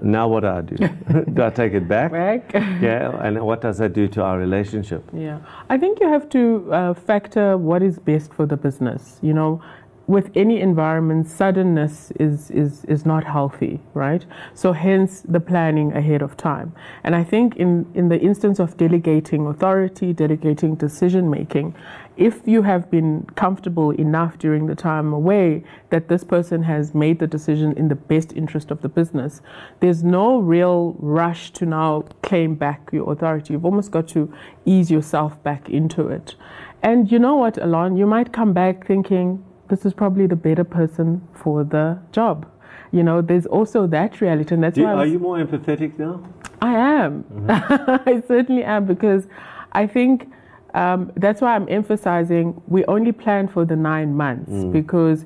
[0.00, 0.76] now what do I do?
[1.34, 2.12] do I take it back?
[2.12, 2.52] Back.
[2.54, 5.02] yeah, and what does that do to our relationship?
[5.12, 9.18] Yeah, I think you have to uh, factor what is best for the business.
[9.22, 9.60] You know,
[10.08, 14.24] with any environment, suddenness is, is, is not healthy, right?
[14.54, 16.72] So hence the planning ahead of time.
[17.04, 21.74] And I think in, in the instance of delegating authority, delegating decision making,
[22.18, 27.20] if you have been comfortable enough during the time away that this person has made
[27.20, 29.40] the decision in the best interest of the business,
[29.78, 33.52] there's no real rush to now claim back your authority.
[33.52, 36.34] You've almost got to ease yourself back into it.
[36.82, 40.64] And you know what, Alon, you might come back thinking, this is probably the better
[40.64, 42.50] person for the job.
[42.90, 44.94] You know, there's also that reality, and that's Do, why.
[44.94, 46.24] Are you more empathetic now?
[46.60, 47.22] I am.
[47.24, 48.08] Mm-hmm.
[48.08, 49.28] I certainly am because
[49.72, 50.32] I think
[50.78, 54.72] um, that's why I'm emphasizing we only plan for the nine months mm.
[54.72, 55.24] because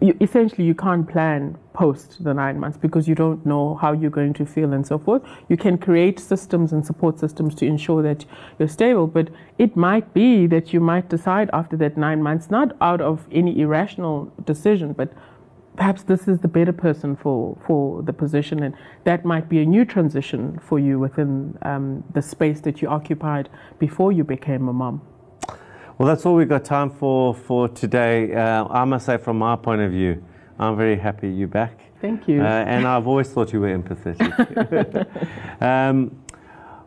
[0.00, 4.10] you, essentially you can't plan post the nine months because you don't know how you're
[4.10, 5.22] going to feel and so forth.
[5.48, 8.24] You can create systems and support systems to ensure that
[8.58, 12.76] you're stable, but it might be that you might decide after that nine months, not
[12.80, 15.12] out of any irrational decision, but
[15.80, 18.74] perhaps this is the better person for, for the position, and
[19.04, 23.48] that might be a new transition for you within um, the space that you occupied
[23.78, 25.00] before you became a mom.
[25.96, 28.34] Well, that's all we've got time for for today.
[28.34, 30.22] Uh, I must say, from my point of view,
[30.58, 31.80] I'm very happy you're back.
[32.02, 32.42] Thank you.
[32.42, 34.30] Uh, and I've always thought you were empathetic.
[35.62, 36.20] um,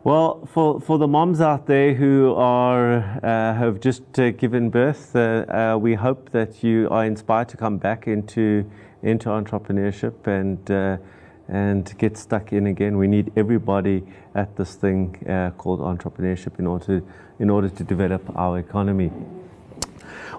[0.04, 5.16] well, for, for the moms out there who are uh, have just uh, given birth,
[5.16, 8.70] uh, uh, we hope that you are inspired to come back into
[9.04, 11.00] into entrepreneurship and
[11.48, 12.96] and get stuck in again.
[12.96, 14.02] We need everybody
[14.34, 17.06] at this thing uh, called entrepreneurship in order to,
[17.38, 19.12] in order to develop our economy.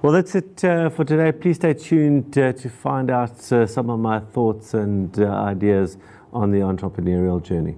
[0.01, 1.32] Well, that's it uh, for today.
[1.32, 5.97] Please stay tuned uh, to find out uh, some of my thoughts and uh, ideas
[6.34, 7.76] on the entrepreneurial journey.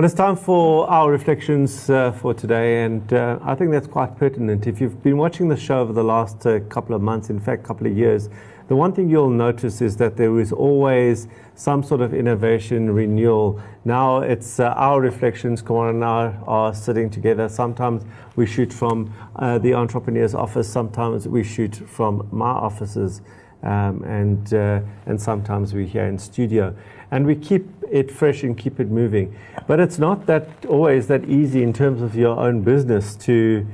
[0.00, 4.66] Well, it's time for our reflections uh, for today, and I think that's quite pertinent.
[4.66, 6.40] If you've been watching the show over the last
[6.70, 8.30] couple of months, in fact, couple of years,
[8.68, 13.60] the one thing you'll notice is that there is always some sort of innovation, renewal.
[13.84, 17.50] Now it's uh, our reflections, Kawana and I are sitting together.
[17.50, 18.02] Sometimes
[18.36, 23.20] we shoot from uh, the entrepreneur's office, sometimes we shoot from my offices,
[23.62, 26.74] um, and, uh, and sometimes we're here in studio.
[27.10, 29.36] And we keep it fresh and keep it moving.
[29.66, 33.66] But it's not that always that easy in terms of your own business to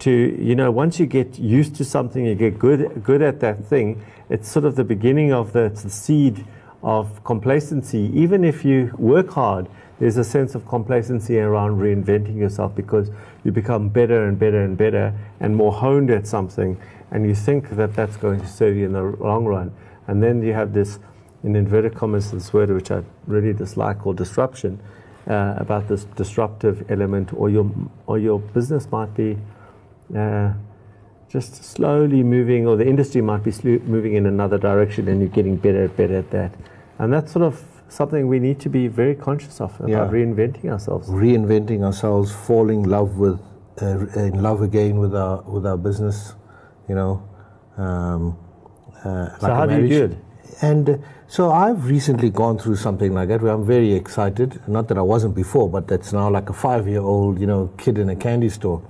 [0.00, 3.64] to you know once you get used to something you get good good at that
[3.64, 6.44] thing it's sort of the beginning of the, the seed
[6.82, 8.10] of complacency.
[8.14, 9.68] Even if you work hard,
[9.98, 13.10] there's a sense of complacency around reinventing yourself because
[13.42, 16.78] you become better and better and better and more honed at something,
[17.10, 19.72] and you think that that's going to serve you in the long run.
[20.06, 20.98] And then you have this,
[21.44, 24.80] in inverted commas, this word which I really dislike called disruption,
[25.28, 27.70] uh, about this disruptive element, or your
[28.06, 29.38] or your business might be.
[30.16, 30.52] Uh,
[31.28, 35.56] just slowly moving, or the industry might be moving in another direction, and you're getting
[35.56, 36.54] better and better at that.
[36.98, 40.08] And that's sort of something we need to be very conscious of about yeah.
[40.08, 41.08] reinventing ourselves.
[41.08, 43.40] Reinventing ourselves, falling in love with,
[43.82, 46.34] uh, in love again with our with our business,
[46.88, 47.28] you know.
[47.76, 48.38] Um,
[49.04, 50.18] uh, so like how do you do it?
[50.62, 50.96] And uh,
[51.34, 54.60] so I've recently gone through something like that where I'm very excited.
[54.68, 58.08] Not that I wasn't before, but that's now like a five-year-old, you know, kid in
[58.08, 58.80] a candy store.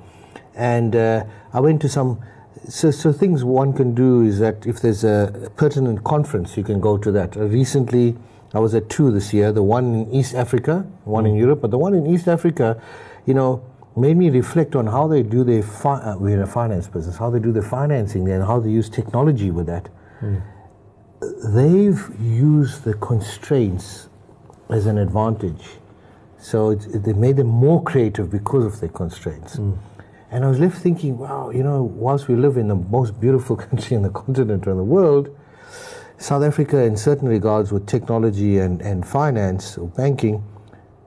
[0.54, 1.24] And uh,
[1.54, 2.20] I went to some
[2.68, 6.80] so, so things one can do is that if there's a pertinent conference, you can
[6.80, 7.34] go to that.
[7.34, 8.14] Uh, recently,
[8.52, 9.50] I was at two this year.
[9.50, 11.30] The one in East Africa, one mm.
[11.30, 12.78] in Europe, but the one in East Africa,
[13.24, 13.64] you know,
[13.96, 17.16] made me reflect on how they do their fi- uh, we're in a finance business,
[17.16, 19.88] how they do their financing and how they use technology with that.
[20.20, 20.42] Mm.
[21.44, 24.08] They've used the constraints
[24.70, 25.64] as an advantage.
[26.38, 29.56] So it, they made them more creative because of their constraints.
[29.56, 29.78] Mm.
[30.30, 33.56] And I was left thinking, wow, you know, whilst we live in the most beautiful
[33.68, 35.34] country in the continent or in the world,
[36.18, 40.42] South Africa, in certain regards, with technology and, and finance or banking,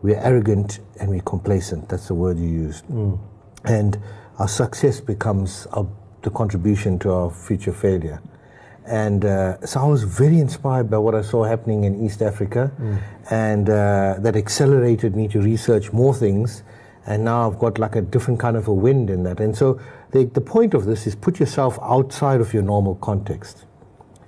[0.01, 1.89] we're arrogant and we're complacent.
[1.89, 2.85] That's the word you used.
[2.85, 3.19] Mm.
[3.65, 3.99] And
[4.39, 5.87] our success becomes our,
[6.21, 8.21] the contribution to our future failure.
[8.87, 12.71] And uh, so I was very inspired by what I saw happening in East Africa,
[12.79, 13.01] mm.
[13.29, 16.63] and uh, that accelerated me to research more things.
[17.05, 19.39] And now I've got like a different kind of a wind in that.
[19.39, 19.79] And so
[20.11, 23.65] the, the point of this is put yourself outside of your normal context.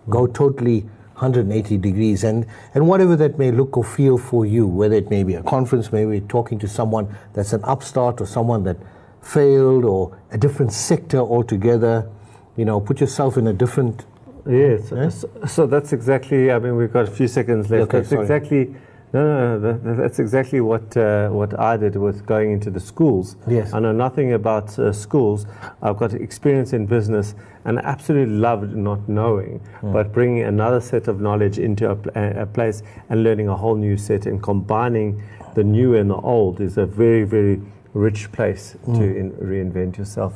[0.07, 0.11] Mm.
[0.11, 0.81] Go totally
[1.19, 5.23] 180 degrees and, and whatever that may look or feel for you, whether it may
[5.23, 8.77] be a conference, maybe talking to someone that's an upstart or someone that
[9.21, 12.09] failed or a different sector altogether,
[12.55, 14.05] you know, put yourself in a different.
[14.47, 15.09] Yes, yeah?
[15.09, 17.83] so, so, that's exactly, I mean, we've got a few seconds left.
[17.83, 18.21] Okay, that's sorry.
[18.21, 18.75] exactly
[19.11, 23.37] no, no, no, that's exactly what uh, what I did with going into the schools.
[23.47, 23.73] Yes.
[23.73, 25.47] I know nothing about uh, schools.
[25.81, 27.33] I've got experience in business,
[27.65, 29.93] and I absolutely loved not knowing, mm.
[29.93, 33.97] but bringing another set of knowledge into a, a, place and learning a whole new
[33.97, 35.23] set and combining
[35.55, 37.59] the new and the old is a very, very
[37.95, 38.95] rich place mm.
[38.95, 40.35] to in, reinvent yourself.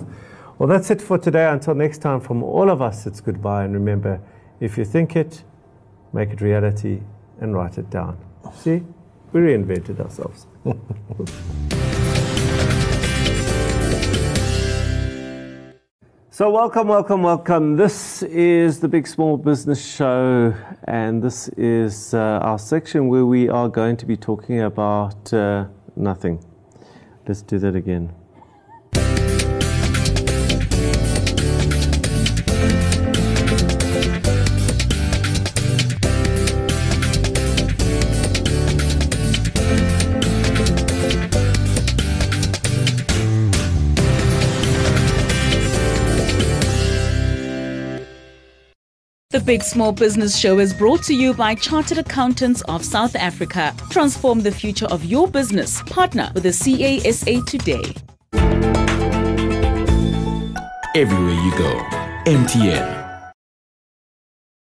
[0.60, 1.48] Well, that's it for today.
[1.48, 3.64] Until next time, from all of us, it's goodbye.
[3.64, 4.22] And remember,
[4.60, 5.44] if you think it,
[6.14, 7.02] make it reality
[7.42, 8.20] and write it down.
[8.54, 8.84] See,
[9.32, 10.46] we reinvented ourselves.
[16.30, 17.76] so, welcome, welcome, welcome.
[17.76, 23.50] This is the Big Small Business Show, and this is uh, our section where we
[23.50, 26.46] are going to be talking about uh, nothing.
[27.28, 28.14] Let's do that again.
[49.46, 53.76] Big Small Business Show is brought to you by Chartered Accountants of South Africa.
[53.90, 55.82] Transform the future of your business.
[55.84, 57.94] Partner with the CASA today.
[60.96, 61.74] Everywhere you go,
[62.26, 63.03] MTN